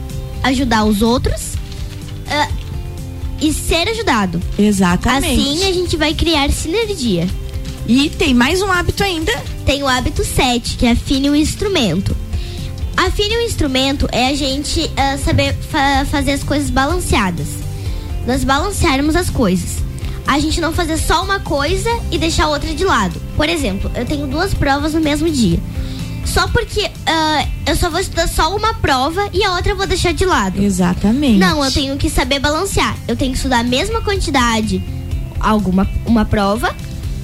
ajudar 0.42 0.84
os 0.84 1.00
outros 1.00 1.54
ah, 2.26 2.48
e 3.40 3.52
ser 3.52 3.88
ajudado. 3.88 4.40
Exatamente. 4.58 5.40
Assim 5.40 5.64
a 5.68 5.72
gente 5.72 5.96
vai 5.96 6.14
criar 6.14 6.50
sinergia. 6.50 7.26
E 7.86 8.10
tem 8.10 8.34
mais 8.34 8.60
um 8.60 8.70
hábito 8.70 9.02
ainda. 9.02 9.32
Tem 9.64 9.82
o 9.82 9.88
hábito 9.88 10.24
7, 10.24 10.76
que 10.76 10.86
é 10.86 10.90
afine 10.92 11.30
o 11.30 11.34
instrumento. 11.36 12.14
Afine 12.96 13.36
o 13.36 13.42
instrumento 13.42 14.08
é 14.12 14.26
a 14.28 14.34
gente 14.34 14.90
ah, 14.96 15.16
saber 15.16 15.54
fa- 15.70 16.04
fazer 16.10 16.32
as 16.32 16.42
coisas 16.42 16.68
balanceadas. 16.68 17.46
Nós 18.26 18.44
balancearmos 18.44 19.14
as 19.16 19.30
coisas. 19.30 19.76
A 20.26 20.38
gente 20.38 20.60
não 20.60 20.72
fazer 20.74 20.98
só 20.98 21.22
uma 21.24 21.40
coisa 21.40 21.88
e 22.10 22.18
deixar 22.18 22.44
a 22.44 22.48
outra 22.48 22.74
de 22.74 22.84
lado. 22.84 23.18
Por 23.36 23.48
exemplo, 23.48 23.90
eu 23.94 24.04
tenho 24.04 24.26
duas 24.26 24.52
provas 24.52 24.92
no 24.92 25.00
mesmo 25.00 25.30
dia. 25.30 25.58
Só 26.32 26.46
porque 26.48 26.90
ah, 27.06 27.46
eu 27.66 27.74
só 27.76 27.88
vou 27.90 28.00
estudar 28.00 28.28
só 28.28 28.54
uma 28.54 28.74
prova 28.74 29.28
e 29.32 29.42
a 29.42 29.54
outra 29.54 29.72
eu 29.72 29.76
vou 29.76 29.86
deixar 29.86 30.12
de 30.12 30.24
lado. 30.24 30.62
Exatamente. 30.62 31.38
Não, 31.38 31.64
eu 31.64 31.72
tenho 31.72 31.96
que 31.96 32.10
saber 32.10 32.38
balancear. 32.38 32.96
Eu 33.06 33.16
tenho 33.16 33.32
que 33.32 33.38
estudar 33.38 33.60
a 33.60 33.64
mesma 33.64 34.02
quantidade 34.02 34.82
alguma 35.40 35.88
uma 36.04 36.24
prova 36.24 36.74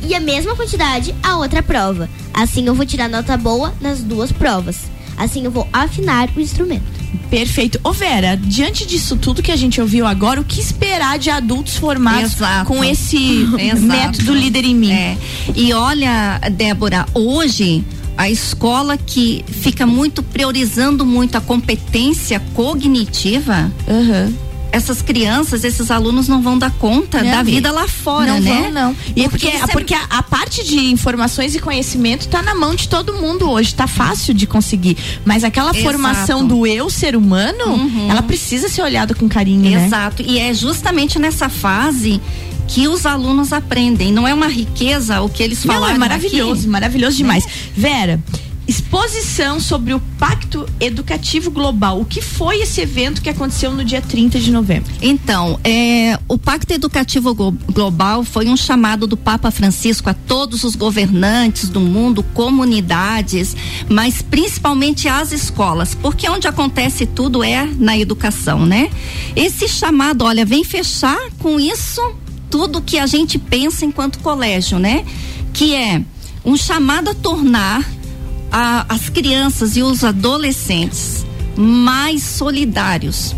e 0.06 0.14
a 0.14 0.20
mesma 0.20 0.54
quantidade 0.54 1.14
a 1.22 1.36
outra 1.36 1.62
prova. 1.62 2.08
Assim 2.32 2.66
eu 2.66 2.74
vou 2.74 2.86
tirar 2.86 3.08
nota 3.08 3.36
boa 3.36 3.74
nas 3.80 4.02
duas 4.02 4.32
provas. 4.32 4.92
Assim 5.16 5.44
eu 5.44 5.50
vou 5.50 5.68
afinar 5.72 6.28
o 6.36 6.40
instrumento. 6.40 7.04
Perfeito. 7.30 7.78
Ô 7.84 7.92
Vera, 7.92 8.36
diante 8.36 8.86
disso 8.86 9.16
tudo 9.16 9.42
que 9.42 9.52
a 9.52 9.56
gente 9.56 9.80
ouviu 9.80 10.06
agora, 10.06 10.40
o 10.40 10.44
que 10.44 10.60
esperar 10.60 11.18
de 11.18 11.30
adultos 11.30 11.76
formados 11.76 12.32
Exato. 12.32 12.66
com 12.66 12.82
esse 12.82 13.42
Exato. 13.58 13.82
método 13.82 14.34
líder 14.34 14.64
em 14.64 14.74
mim? 14.74 14.92
É. 14.92 15.16
E 15.54 15.72
olha, 15.72 16.40
Débora, 16.52 17.06
hoje 17.14 17.84
a 18.16 18.30
escola 18.30 18.96
que 18.96 19.44
fica 19.48 19.84
muito 19.86 20.22
priorizando 20.22 21.04
muito 21.04 21.36
a 21.36 21.40
competência 21.40 22.40
cognitiva, 22.54 23.70
essas 24.72 25.00
crianças, 25.00 25.62
esses 25.62 25.88
alunos 25.88 26.26
não 26.26 26.42
vão 26.42 26.58
dar 26.58 26.70
conta 26.72 27.22
Né, 27.22 27.30
da 27.30 27.38
amiga? 27.40 27.56
vida 27.56 27.70
lá 27.70 27.86
fora, 27.86 28.34
não 28.34 28.40
né? 28.40 28.62
Vão, 28.62 28.70
não. 28.72 28.96
E 29.14 29.24
é 29.24 29.28
porque, 29.28 29.46
é- 29.46 29.66
porque 29.68 29.94
a, 29.94 30.02
a 30.10 30.22
parte 30.22 30.64
de 30.64 30.76
informações 30.90 31.54
e 31.54 31.60
conhecimento 31.60 32.26
tá 32.26 32.42
na 32.42 32.56
mão 32.56 32.74
de 32.74 32.88
todo 32.88 33.14
mundo 33.14 33.48
hoje, 33.48 33.72
tá 33.72 33.86
fácil 33.86 34.34
de 34.34 34.48
conseguir. 34.48 34.96
Mas 35.24 35.44
aquela 35.44 35.70
Exato. 35.70 35.84
formação 35.84 36.44
do 36.44 36.66
eu 36.66 36.90
ser 36.90 37.14
humano, 37.14 37.64
Uhum. 37.66 38.10
ela 38.10 38.22
precisa 38.22 38.68
ser 38.68 38.82
olhada 38.82 39.14
com 39.14 39.28
carinho, 39.28 39.70
né? 39.70 39.86
Exato. 39.86 40.22
E 40.26 40.40
é 40.40 40.52
justamente 40.52 41.20
nessa 41.20 41.48
fase 41.48 42.20
que 42.68 42.88
os 42.88 43.06
alunos 43.06 43.52
aprendem. 43.52 44.12
Não 44.12 44.26
é 44.26 44.34
uma 44.34 44.48
riqueza 44.48 45.20
o 45.20 45.28
que 45.28 45.42
eles 45.42 45.64
Não, 45.64 45.74
falaram 45.74 45.94
é 45.94 45.98
maravilhoso, 45.98 46.60
aqui. 46.62 46.68
maravilhoso 46.68 47.16
demais. 47.16 47.46
Vera, 47.76 48.20
exposição 48.66 49.60
sobre 49.60 49.92
o 49.92 50.00
Pacto 50.18 50.66
Educativo 50.80 51.50
Global. 51.50 52.00
O 52.00 52.04
que 52.06 52.22
foi 52.22 52.60
esse 52.62 52.80
evento 52.80 53.20
que 53.20 53.28
aconteceu 53.28 53.70
no 53.70 53.84
dia 53.84 54.00
30 54.00 54.40
de 54.40 54.50
novembro? 54.50 54.90
Então, 55.02 55.60
é, 55.62 56.18
o 56.26 56.38
Pacto 56.38 56.72
Educativo 56.72 57.34
Glo- 57.34 57.52
Global 57.70 58.24
foi 58.24 58.46
um 58.48 58.56
chamado 58.56 59.06
do 59.06 59.18
Papa 59.18 59.50
Francisco 59.50 60.08
a 60.08 60.14
todos 60.14 60.64
os 60.64 60.74
governantes 60.76 61.68
do 61.68 61.78
mundo, 61.80 62.22
comunidades, 62.32 63.54
mas 63.88 64.22
principalmente 64.22 65.08
às 65.08 65.30
escolas, 65.32 65.94
porque 65.94 66.26
onde 66.28 66.48
acontece 66.48 67.04
tudo 67.04 67.44
é 67.44 67.68
na 67.78 67.98
educação, 67.98 68.64
né? 68.64 68.90
Esse 69.36 69.68
chamado, 69.68 70.24
olha, 70.24 70.44
vem 70.46 70.64
fechar 70.64 71.18
com 71.38 71.60
isso 71.60 72.00
tudo 72.54 72.80
que 72.80 73.00
a 73.00 73.06
gente 73.06 73.36
pensa 73.36 73.84
enquanto 73.84 74.20
colégio, 74.20 74.78
né? 74.78 75.04
Que 75.52 75.74
é 75.74 76.00
um 76.44 76.56
chamado 76.56 77.10
a 77.10 77.14
tornar 77.14 77.84
a- 78.52 78.86
as 78.88 79.08
crianças 79.08 79.76
e 79.76 79.82
os 79.82 80.04
adolescentes 80.04 81.26
mais 81.56 82.22
solidários. 82.22 83.34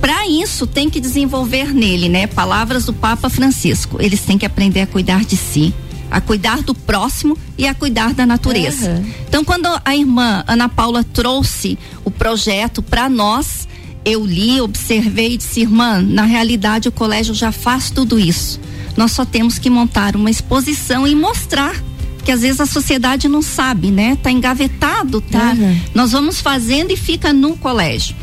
Para 0.00 0.26
isso, 0.26 0.66
tem 0.66 0.90
que 0.90 0.98
desenvolver 1.00 1.72
nele, 1.72 2.08
né? 2.08 2.26
Palavras 2.26 2.84
do 2.86 2.92
Papa 2.92 3.30
Francisco. 3.30 3.98
Eles 4.00 4.20
têm 4.22 4.36
que 4.36 4.44
aprender 4.46 4.80
a 4.80 4.86
cuidar 4.88 5.24
de 5.24 5.36
si, 5.36 5.72
a 6.10 6.20
cuidar 6.20 6.62
do 6.64 6.74
próximo 6.74 7.38
e 7.56 7.68
a 7.68 7.74
cuidar 7.74 8.14
da 8.14 8.26
natureza. 8.26 8.90
Aham. 8.90 9.04
Então, 9.28 9.44
quando 9.44 9.68
a 9.84 9.94
irmã 9.94 10.42
Ana 10.48 10.68
Paula 10.68 11.04
trouxe 11.04 11.78
o 12.04 12.10
projeto 12.10 12.82
para 12.82 13.08
nós, 13.08 13.68
eu 14.08 14.24
li, 14.24 14.60
observei 14.60 15.34
e 15.34 15.36
disse, 15.36 15.60
irmã, 15.60 16.00
na 16.00 16.24
realidade 16.24 16.88
o 16.88 16.92
colégio 16.92 17.34
já 17.34 17.52
faz 17.52 17.90
tudo 17.90 18.18
isso. 18.18 18.60
Nós 18.96 19.12
só 19.12 19.24
temos 19.24 19.58
que 19.58 19.70
montar 19.70 20.16
uma 20.16 20.30
exposição 20.30 21.06
e 21.06 21.14
mostrar. 21.14 21.74
Porque 22.16 22.32
às 22.32 22.42
vezes 22.42 22.60
a 22.60 22.66
sociedade 22.66 23.28
não 23.28 23.40
sabe, 23.40 23.90
né? 23.90 24.16
Tá 24.22 24.30
engavetado, 24.30 25.20
tá? 25.20 25.54
Uhum. 25.56 25.80
Nós 25.94 26.12
vamos 26.12 26.40
fazendo 26.40 26.90
e 26.90 26.96
fica 26.96 27.32
no 27.32 27.56
colégio. 27.56 28.16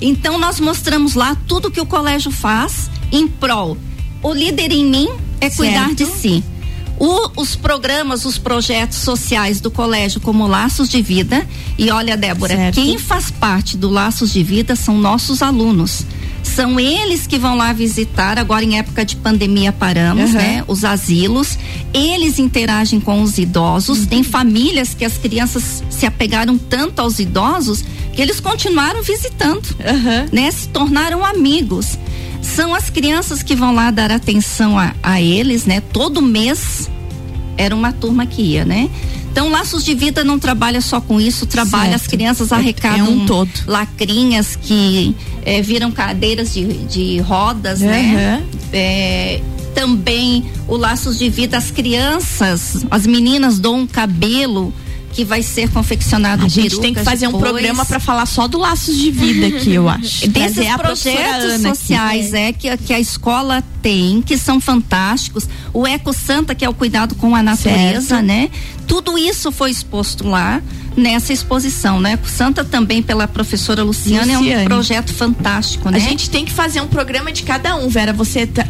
Então 0.00 0.38
nós 0.38 0.60
mostramos 0.60 1.14
lá 1.14 1.36
tudo 1.48 1.70
que 1.70 1.80
o 1.80 1.86
colégio 1.86 2.30
faz 2.30 2.90
em 3.10 3.26
prol. 3.26 3.76
O 4.22 4.32
líder 4.32 4.72
em 4.72 4.84
mim 4.84 5.08
é 5.40 5.50
cuidar 5.50 5.94
de 5.94 6.06
si. 6.06 6.44
O- 7.00 7.30
os 7.40 7.56
programas, 7.56 8.24
os 8.26 8.36
projetos 8.36 8.98
sociais 8.98 9.58
do 9.60 9.70
colégio, 9.70 10.20
como 10.20 10.46
Laços 10.46 10.86
de 10.88 11.00
Vida. 11.00 11.46
E 11.78 11.90
olha, 11.90 12.14
Débora, 12.16 12.54
Certo. 12.54 12.74
quem 12.74 12.98
faz 12.98 13.30
parte 13.30 13.74
do 13.76 13.88
Laços 13.88 14.30
de 14.32 14.42
Vida 14.42 14.76
são 14.76 14.98
nossos 14.98 15.40
alunos. 15.42 16.04
São 16.42 16.78
eles 16.80 17.26
que 17.26 17.38
vão 17.38 17.54
lá 17.56 17.72
visitar, 17.72 18.38
agora 18.38 18.64
em 18.64 18.78
época 18.78 19.04
de 19.04 19.16
pandemia 19.16 19.72
paramos, 19.72 20.30
Aham. 20.30 20.38
né? 20.38 20.64
Os 20.68 20.84
asilos. 20.84 21.58
Eles 21.92 22.38
interagem 22.38 23.00
com 23.00 23.22
os 23.22 23.38
idosos. 23.38 24.06
Tem 24.06 24.22
famílias 24.22 24.92
que 24.94 25.04
as 25.04 25.16
crianças 25.18 25.82
se 25.90 26.04
apegaram 26.06 26.56
tanto 26.58 27.00
aos 27.00 27.18
idosos 27.18 27.82
que 28.14 28.20
eles 28.20 28.40
continuaram 28.40 29.02
visitando, 29.02 29.62
né? 30.32 30.50
Se 30.50 30.68
tornaram 30.68 31.24
amigos. 31.24 31.98
São 32.42 32.74
as 32.74 32.90
crianças 32.90 33.42
que 33.42 33.54
vão 33.54 33.74
lá 33.74 33.90
dar 33.90 34.10
atenção 34.10 34.78
a, 34.78 34.94
a 35.02 35.20
eles, 35.20 35.64
né? 35.66 35.80
Todo 35.92 36.20
mês 36.22 36.90
era 37.56 37.74
uma 37.74 37.92
turma 37.92 38.26
que 38.26 38.42
ia, 38.42 38.64
né? 38.64 38.88
Então, 39.30 39.48
Laços 39.50 39.84
de 39.84 39.94
Vida 39.94 40.24
não 40.24 40.38
trabalha 40.38 40.80
só 40.80 41.00
com 41.00 41.20
isso, 41.20 41.46
trabalha 41.46 41.90
Certo. 41.90 42.02
as 42.02 42.06
crianças 42.08 42.50
É- 42.50 42.54
arrecadam 42.56 42.98
é 43.06 43.08
um 43.08 43.26
todo. 43.26 43.50
lacrinhas 43.66 44.56
que 44.56 45.14
eh, 45.44 45.62
viram 45.62 45.92
cadeiras 45.92 46.52
de, 46.52 46.64
de 46.84 47.18
rodas, 47.20 47.78
né? 47.80 48.42
É, 48.72 49.40
também 49.74 50.44
o 50.66 50.76
Laços 50.76 51.16
de 51.18 51.28
Vida, 51.28 51.56
as 51.58 51.70
crianças, 51.70 52.84
as 52.90 53.06
meninas 53.06 53.58
doam 53.60 53.80
um 53.82 53.86
cabelo 53.86 54.72
que 55.12 55.24
vai 55.24 55.42
ser 55.42 55.68
confeccionado 55.70 56.44
A 56.44 56.48
gente 56.48 56.78
tem 56.80 56.94
que 56.94 57.02
fazer 57.02 57.26
um 57.26 57.32
depois. 57.32 57.50
programa 57.50 57.84
para 57.84 57.98
falar 57.98 58.26
só 58.26 58.46
do 58.46 58.58
Laços 58.58 58.96
de 58.96 59.10
Vida 59.10 59.46
aqui, 59.48 59.72
eu 59.74 59.88
acho. 59.88 60.28
Desses 60.28 60.54
professora 60.54 60.78
projetos 60.78 61.50
Ana 61.54 61.68
aqui. 61.70 61.78
sociais 61.78 62.32
é 62.34 62.52
que, 62.52 62.76
que 62.78 62.92
a 62.94 63.00
escola 63.00 63.62
tem, 63.82 64.22
que 64.22 64.38
são 64.38 64.60
fantásticos. 64.60 65.48
O 65.72 65.86
Eco 65.86 66.12
Santa, 66.12 66.54
que 66.54 66.64
é 66.64 66.68
o 66.68 66.74
cuidado 66.74 67.14
com 67.14 67.34
a 67.34 67.42
natureza, 67.42 68.00
Certo. 68.16 68.24
né? 68.24 68.50
Tudo 68.86 69.16
isso 69.18 69.50
foi 69.52 69.70
exposto 69.70 70.26
lá 70.26 70.62
nessa 71.00 71.32
exposição, 71.32 72.00
né? 72.00 72.18
Santa 72.24 72.64
também 72.64 73.02
pela 73.02 73.26
professora 73.26 73.82
Luciana, 73.82 74.32
é 74.32 74.36
Luciane. 74.38 74.62
um 74.62 74.64
projeto 74.66 75.12
fantástico, 75.12 75.88
A 75.88 75.90
né? 75.90 75.98
gente 76.00 76.30
tem 76.30 76.44
que 76.44 76.52
fazer 76.52 76.80
um 76.80 76.86
programa 76.86 77.32
de 77.32 77.42
cada 77.42 77.76
um, 77.76 77.88
Vera. 77.88 78.12
Você, 78.12 78.46
tá, 78.46 78.64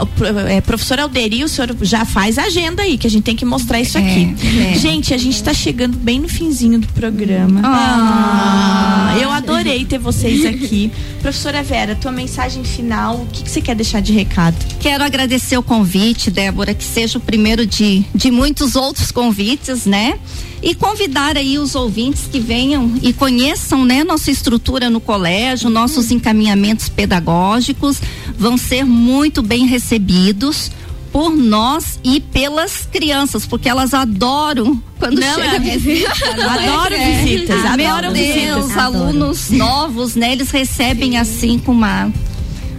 é, 0.48 0.60
professor 0.60 0.98
Alderi, 1.00 1.44
o 1.44 1.48
senhor 1.48 1.76
já 1.82 2.04
faz 2.04 2.38
a 2.38 2.44
agenda 2.44 2.82
aí, 2.82 2.96
que 2.96 3.06
a 3.06 3.10
gente 3.10 3.24
tem 3.24 3.36
que 3.36 3.44
mostrar 3.44 3.80
isso 3.80 3.98
É, 3.98 4.00
aqui. 4.00 4.34
é. 4.74 4.78
Gente, 4.78 5.12
a 5.12 5.18
gente 5.18 5.42
tá 5.42 5.52
chegando 5.52 5.96
bem 5.98 6.20
no 6.20 6.28
finzinho 6.28 6.78
do 6.78 6.86
programa. 6.88 7.60
Ah. 7.64 9.10
Ah, 9.12 9.18
eu 9.18 9.30
adorei 9.30 9.84
ter 9.84 9.98
vocês 9.98 10.44
aqui. 10.46 10.92
Professora 11.20 11.62
Vera, 11.62 11.94
tua 11.96 12.12
mensagem 12.12 12.62
final, 12.64 13.16
o 13.16 13.26
que, 13.26 13.42
que 13.42 13.50
você 13.50 13.60
quer 13.60 13.74
deixar 13.74 14.00
de 14.00 14.12
recado? 14.12 14.56
Quero 14.78 15.02
agradecer 15.04 15.56
o 15.58 15.62
convite, 15.62 16.30
Débora, 16.30 16.72
que 16.74 16.84
seja 16.84 17.18
o 17.18 17.20
primeiro 17.20 17.66
de, 17.66 18.04
de 18.14 18.30
muitos 18.30 18.76
outros 18.76 19.10
convites, 19.10 19.84
né? 19.86 20.18
E 20.62 20.74
convidar 20.74 21.36
aí 21.38 21.58
os 21.58 21.74
ouvintes 21.74 22.24
que 22.30 22.38
venham 22.38 22.92
e 23.02 23.12
conheçam, 23.14 23.84
né, 23.84 24.04
nossa 24.04 24.30
estrutura 24.30 24.90
no 24.90 25.00
colégio, 25.00 25.70
nossos 25.70 26.10
encaminhamentos 26.10 26.88
pedagógicos 26.88 27.98
vão 28.38 28.58
ser 28.58 28.84
muito 28.84 29.40
bem 29.42 29.66
recebidos 29.66 30.70
por 31.12 31.34
nós 31.34 31.98
e 32.04 32.20
pelas 32.20 32.86
crianças, 32.92 33.44
porque 33.46 33.68
elas 33.68 33.92
adoram 33.94 34.80
quando 34.98 35.18
Não, 35.18 35.34
chega 35.34 35.56
é- 35.56 35.58
visita. 35.78 36.12
é? 36.24 36.42
Adoram 36.44 36.96
É. 36.96 37.22
visitas, 37.22 37.64
Ah, 37.64 37.72
adoram 37.72 38.12
Meu 38.12 38.22
Deus, 38.22 38.56
visitas. 38.66 38.76
alunos 38.76 39.50
novos, 39.50 40.14
né? 40.14 40.32
Eles 40.32 40.50
recebem 40.50 41.16
assim 41.18 41.58
com 41.58 41.72
uma 41.72 42.12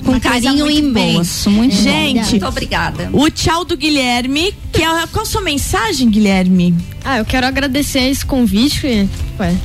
com 0.04 0.20
carinho 0.20 0.70
imenso, 0.70 1.50
muito 1.50 1.76
bom. 1.76 1.82
Gente, 1.82 2.32
muito 2.32 2.46
obrigada. 2.46 3.10
O 3.14 3.30
tchau 3.30 3.64
do 3.64 3.78
Guilherme, 3.78 4.54
que 4.72 4.82
é, 4.82 5.08
qual 5.08 5.24
a 5.24 5.26
sua 5.26 5.42
mensagem, 5.42 6.10
Guilherme? 6.10 6.76
Ah, 7.04 7.20
eu 7.20 7.26
quero 7.26 7.48
agradecer 7.48 8.02
esse 8.02 8.26
convite. 8.26 9.08
Ué, 9.40 9.56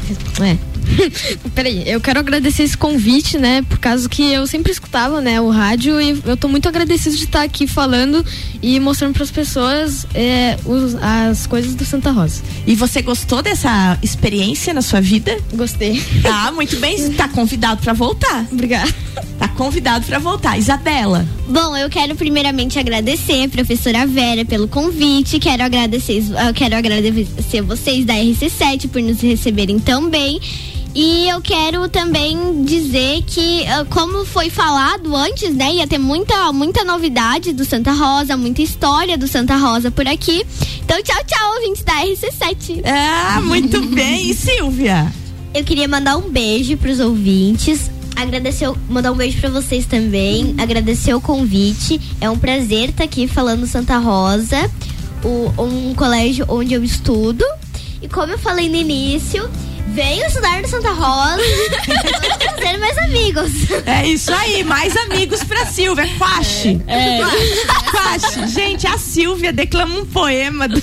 é. 0.42 0.56
Peraí, 1.54 1.82
eu 1.88 2.00
quero 2.00 2.20
agradecer 2.20 2.62
esse 2.62 2.76
convite, 2.76 3.38
né? 3.38 3.62
Por 3.68 3.78
causa 3.78 4.08
que 4.08 4.32
eu 4.32 4.46
sempre 4.46 4.72
escutava, 4.72 5.20
né, 5.20 5.40
o 5.40 5.50
rádio 5.50 6.00
e 6.00 6.20
eu 6.24 6.36
tô 6.36 6.48
muito 6.48 6.68
agradecido 6.68 7.16
de 7.16 7.24
estar 7.24 7.42
aqui 7.42 7.66
falando 7.66 8.24
e 8.68 8.80
mostrando 8.80 9.14
para 9.14 9.22
as 9.22 9.30
pessoas 9.30 10.04
é, 10.12 10.56
os- 10.64 10.96
as 10.96 11.46
coisas 11.46 11.76
do 11.76 11.84
Santa 11.84 12.10
Rosa. 12.10 12.42
E 12.66 12.74
você 12.74 13.00
gostou 13.00 13.40
dessa 13.40 13.96
experiência 14.02 14.74
na 14.74 14.82
sua 14.82 15.00
vida? 15.00 15.38
Gostei. 15.54 16.02
Tá, 16.20 16.50
muito 16.50 16.76
bem. 16.80 17.12
Tá 17.12 17.28
convidado 17.28 17.80
pra 17.80 17.92
voltar. 17.92 18.44
Obrigada. 18.50 18.92
Tá 19.38 19.46
convidado 19.48 20.04
pra 20.06 20.18
voltar. 20.18 20.58
Isabela. 20.58 21.24
Bom, 21.48 21.76
eu 21.76 21.88
quero 21.88 22.16
primeiramente 22.16 22.76
agradecer 22.76 23.44
a 23.44 23.48
professora 23.48 24.04
Vera 24.04 24.44
pelo 24.44 24.66
convite. 24.66 25.38
Quero 25.38 25.62
agradecer, 25.62 26.24
eu 26.48 26.52
quero 26.52 26.74
agradecer 26.74 27.60
vocês 27.62 28.04
da 28.04 28.14
RC7 28.14 28.88
por 28.88 29.00
nos 29.00 29.20
receberem 29.20 29.78
tão 29.78 30.10
bem. 30.10 30.40
E 30.98 31.28
eu 31.28 31.42
quero 31.42 31.86
também 31.90 32.64
dizer 32.64 33.22
que, 33.26 33.66
ah, 33.66 33.84
como 33.90 34.24
foi 34.24 34.48
falado 34.48 35.14
antes, 35.14 35.54
né, 35.54 35.74
ia 35.74 35.86
ter 35.86 35.98
muita, 35.98 36.50
muita 36.54 36.84
novidade 36.84 37.52
do 37.52 37.66
Santa 37.66 37.92
Rosa, 37.92 38.34
muita 38.34 38.62
história 38.62 39.18
do 39.18 39.28
Santa 39.28 39.56
Rosa 39.58 39.90
por 39.90 40.08
aqui. 40.08 40.42
Então, 40.82 40.96
tchau, 41.02 41.22
tchau, 41.26 41.54
ouvintes 41.56 41.82
da 41.84 41.92
RC7. 42.02 42.80
Ah, 42.86 43.42
muito 43.44 43.78
bem. 43.94 44.30
E 44.30 44.32
Silvia? 44.34 45.12
Eu 45.52 45.64
queria 45.64 45.86
mandar 45.86 46.16
um 46.16 46.30
beijo 46.30 46.78
pros 46.78 46.98
ouvintes. 46.98 47.90
Agradecer, 48.16 48.72
mandar 48.88 49.12
um 49.12 49.16
beijo 49.16 49.38
pra 49.38 49.50
vocês 49.50 49.84
também. 49.84 50.54
Agradecer 50.56 51.12
o 51.12 51.20
convite. 51.20 52.00
É 52.22 52.30
um 52.30 52.38
prazer 52.38 52.88
estar 52.88 53.04
aqui 53.04 53.28
falando 53.28 53.66
Santa 53.66 53.98
Rosa, 53.98 54.70
o- 55.22 55.52
um 55.62 55.94
colégio 55.94 56.46
onde 56.48 56.72
eu 56.72 56.82
estudo. 56.82 57.44
E 58.00 58.08
como 58.08 58.32
eu 58.32 58.38
falei 58.38 58.70
no 58.70 58.76
início, 58.76 59.46
venho 59.96 60.26
estudar 60.26 60.60
no 60.60 60.68
Santa 60.68 60.90
Rosa. 60.92 61.38
Vamos 61.86 62.56
trazer 62.60 62.76
mais 62.78 62.98
amigos. 62.98 63.50
É 63.86 64.06
isso 64.06 64.30
aí, 64.32 64.62
mais 64.62 64.94
amigos 64.94 65.42
pra 65.42 65.64
Silvia. 65.66 66.06
Quache. 66.18 66.80
É. 66.86 67.20
Quache. 67.90 68.46
Gente, 68.48 68.86
a 68.86 68.98
Silvia 68.98 69.52
declama 69.54 69.98
um 69.98 70.04
poema. 70.04 70.68
do- 70.68 70.76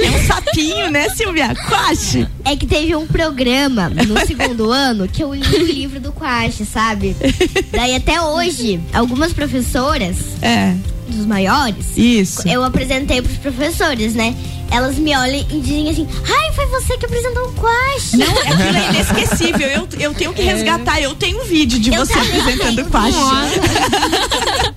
É 0.00 0.10
um 0.10 0.24
sapinho, 0.26 0.88
né, 0.90 1.08
Silvia? 1.10 1.52
Quache. 1.68 2.28
É 2.44 2.54
que 2.56 2.64
teve 2.66 2.94
um 2.94 3.06
programa 3.08 3.88
no 3.90 4.24
segundo 4.24 4.70
ano 4.70 5.08
que 5.08 5.22
eu 5.22 5.34
li 5.34 5.42
o 5.56 5.64
livro 5.66 5.98
do 5.98 6.12
Quache, 6.12 6.64
sabe? 6.64 7.16
Daí 7.72 7.96
até 7.96 8.20
hoje, 8.22 8.80
algumas 8.92 9.32
professoras 9.32 10.16
É. 10.40 10.74
dos 11.08 11.26
maiores, 11.26 11.86
Isso. 11.96 12.46
eu 12.48 12.62
apresentei 12.62 13.20
pros 13.20 13.36
professores, 13.38 14.14
né? 14.14 14.34
Elas 14.70 14.96
me 14.98 15.16
olham 15.16 15.44
e 15.50 15.60
dizem 15.60 15.90
assim: 15.90 16.06
Ai, 16.28 16.52
foi 16.54 16.66
você 16.66 16.96
que 16.96 17.06
apresentou 17.06 17.48
o 17.48 17.52
Quache. 17.54 18.16
Não, 18.16 18.38
aquilo 18.38 18.76
é 18.76 18.88
inesquecível. 18.90 19.68
Eu, 19.68 19.88
eu 19.98 20.14
tenho 20.14 20.32
que 20.32 20.42
resgatar. 20.42 21.00
Eu 21.00 21.14
tenho 21.14 21.42
um 21.42 21.44
vídeo 21.44 21.78
de 21.80 21.92
Eu 21.92 22.04
você 22.06 22.12
também 22.14 22.40
apresentando 22.40 22.82
o 22.82 22.90
Quache. 22.90 23.18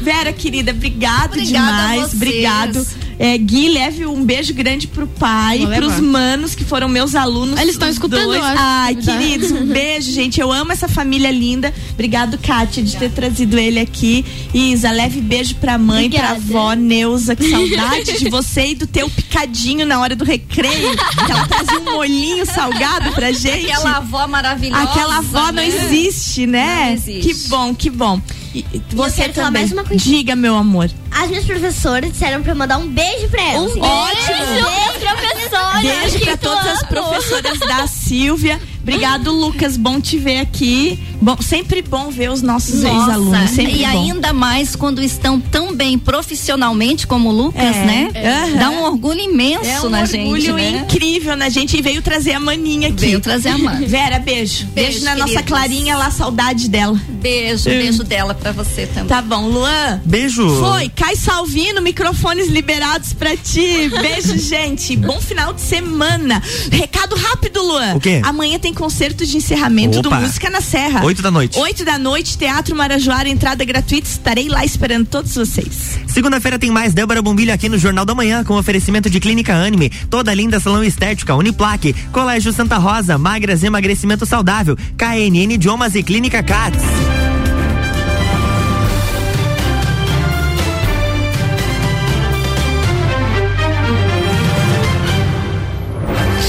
Vera, 0.00 0.32
querida, 0.32 0.70
obrigado 0.72 1.32
Obrigada 1.32 1.92
demais. 1.94 2.12
Obrigado. 2.12 2.86
É, 3.16 3.38
Gui, 3.38 3.68
leve 3.68 4.04
um 4.06 4.24
beijo 4.24 4.52
grande 4.52 4.88
pro 4.88 5.06
pai, 5.06 5.58
Vou 5.58 5.68
pros 5.68 5.92
levar. 5.94 6.02
manos 6.02 6.54
que 6.56 6.64
foram 6.64 6.88
meus 6.88 7.14
alunos. 7.14 7.60
Eles 7.60 7.74
estão 7.74 7.88
escutando, 7.88 8.24
dois. 8.24 8.38
eu 8.40 8.44
acho. 8.44 8.56
Ai, 8.58 8.94
Verdade. 8.96 9.18
queridos, 9.18 9.50
um 9.52 9.66
beijo, 9.66 10.10
gente. 10.10 10.40
Eu 10.40 10.50
amo 10.50 10.72
essa 10.72 10.88
família 10.88 11.30
linda. 11.30 11.72
Obrigado, 11.92 12.36
Kátia, 12.38 12.82
de 12.82 12.96
ter 12.96 13.10
trazido 13.12 13.56
ele 13.56 13.78
aqui. 13.78 14.24
Isa, 14.52 14.90
leve 14.90 15.20
beijo 15.20 15.54
pra 15.56 15.78
mãe, 15.78 16.10
pra 16.10 16.32
Obrigada. 16.32 16.58
avó 16.58 16.72
Neuza. 16.74 17.36
Que 17.36 17.48
saudade 17.50 18.18
de 18.18 18.28
você 18.28 18.66
e 18.68 18.74
do 18.74 18.86
teu 18.88 19.08
picadinho 19.34 19.84
na 19.84 19.98
hora 19.98 20.14
do 20.14 20.24
recreio. 20.24 20.96
Que 21.26 21.32
ela 21.32 21.46
trazia 21.48 21.80
um 21.80 21.84
molhinho 21.84 22.46
salgado 22.46 23.10
pra 23.12 23.32
gente. 23.32 23.70
Aquela 23.70 23.96
avó 23.96 24.26
maravilhosa. 24.28 24.82
Aquela 24.84 25.16
avó 25.18 25.46
não 25.46 25.54
né? 25.54 25.66
existe, 25.66 26.46
né? 26.46 26.84
Não 26.86 26.92
existe. 26.92 27.34
Que 27.34 27.48
bom, 27.48 27.74
que 27.74 27.90
bom. 27.90 28.20
E- 28.54 28.64
Você 28.92 29.22
quero 29.22 29.34
falar 29.34 29.46
também. 29.48 29.62
mais 29.62 29.72
uma 29.72 29.82
coisa. 29.84 30.04
Diga, 30.04 30.36
meu 30.36 30.54
amor. 30.56 30.88
As 31.10 31.28
minhas 31.28 31.44
professoras 31.44 32.12
disseram 32.12 32.40
pra 32.42 32.52
eu 32.52 32.56
mandar 32.56 32.78
um 32.78 32.86
beijo 32.88 33.28
pra 33.28 33.42
elas. 33.42 33.74
Um 33.74 33.80
Ótimo! 33.80 34.22
beijo, 34.28 35.16
professora! 35.16 35.80
Beijo 35.80 36.20
pra 36.20 36.36
todas 36.36 36.66
as 36.66 36.82
professoras 36.84 37.58
da 37.58 37.86
Silvia. 37.88 38.60
Obrigado, 38.84 39.32
Lucas. 39.32 39.78
Bom 39.78 39.98
te 39.98 40.18
ver 40.18 40.40
aqui. 40.40 40.98
Bom, 41.20 41.38
sempre 41.40 41.80
bom 41.80 42.10
ver 42.10 42.30
os 42.30 42.42
nossos 42.42 42.84
ex-alunos. 42.84 43.56
E 43.56 43.78
bom. 43.78 43.86
ainda 43.88 44.32
mais 44.34 44.76
quando 44.76 45.02
estão 45.02 45.40
tão 45.40 45.74
bem 45.74 45.98
profissionalmente 45.98 47.06
como 47.06 47.30
o 47.30 47.32
Lucas, 47.32 47.62
É, 47.62 47.84
né? 47.86 48.10
aham. 48.14 48.58
Dá 48.58 48.70
um 48.70 48.82
orgulho 48.84 49.20
imenso 49.20 49.64
É 49.64 49.80
um 49.80 49.88
na 49.88 50.02
orgulho 50.02 50.40
gente, 50.40 50.52
né? 50.52 50.84
incrível 50.84 51.34
na 51.34 51.48
gente 51.48 51.78
e 51.78 51.80
veio 51.82 52.02
trazer 52.02 52.32
a 52.32 52.40
maninha 52.40 52.88
aqui. 52.88 53.00
Veio 53.00 53.20
trazer 53.20 53.48
a 53.48 53.58
Mana. 53.58 53.86
Vera, 53.86 54.18
beijo. 54.18 54.66
Beijo, 54.66 55.00
Beijo, 55.00 55.04
na 55.06 55.16
nossa. 55.16 55.42
Clarinha 55.42 55.96
lá, 55.96 56.10
saudade 56.10 56.68
dela. 56.68 57.00
Beijo, 57.08 57.62
Hum. 57.70 57.72
beijo 57.72 58.04
dela 58.04 58.34
pra 58.34 58.52
você 58.52 58.86
também. 58.86 59.06
Tá 59.08 59.22
bom, 59.22 59.48
Luan. 59.48 60.02
Beijo. 60.04 60.46
Foi, 60.60 60.90
Cai 60.90 61.16
Salvino, 61.16 61.80
microfones 61.80 62.48
liberados 62.48 63.14
pra 63.14 63.34
ti. 63.34 63.88
Beijo, 64.02 64.36
gente. 64.38 64.94
Bom 64.96 65.18
final 65.22 65.54
de 65.54 65.62
semana. 65.62 66.42
Recado 66.70 67.16
rápido, 67.16 67.62
Luan. 67.62 67.94
O 67.94 68.00
quê? 68.00 68.20
Amanhã 68.22 68.58
tem 68.74 68.82
concerto 68.82 69.24
de 69.24 69.36
encerramento 69.36 70.00
Opa. 70.00 70.16
do 70.16 70.22
Música 70.22 70.50
na 70.50 70.60
Serra. 70.60 71.04
Oito 71.04 71.22
da 71.22 71.30
noite. 71.30 71.56
Oito 71.58 71.84
da 71.84 71.96
noite, 71.96 72.36
Teatro 72.36 72.74
Marajoara, 72.74 73.28
entrada 73.28 73.64
gratuita. 73.64 74.08
Estarei 74.08 74.48
lá 74.48 74.64
esperando 74.64 75.06
todos 75.06 75.32
vocês. 75.34 76.00
Segunda-feira 76.08 76.58
tem 76.58 76.70
mais 76.70 76.92
Débora 76.92 77.22
Bombilho 77.22 77.54
aqui 77.54 77.68
no 77.68 77.78
Jornal 77.78 78.04
da 78.04 78.14
Manhã 78.14 78.42
com 78.42 78.58
oferecimento 78.58 79.08
de 79.08 79.20
Clínica 79.20 79.54
Anime, 79.54 79.90
toda 80.10 80.34
linda 80.34 80.58
salão 80.58 80.82
estética, 80.82 81.34
Uniplaque, 81.36 81.94
Colégio 82.10 82.52
Santa 82.52 82.76
Rosa, 82.76 83.16
Magras 83.16 83.62
Emagrecimento 83.62 84.26
Saudável, 84.26 84.76
KNN 84.98 85.54
Idiomas 85.54 85.94
e 85.94 86.02
Clínica 86.02 86.42
Cats. 86.42 86.82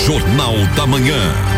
Jornal 0.05 0.53
da 0.75 0.85
Manhã. 0.85 1.54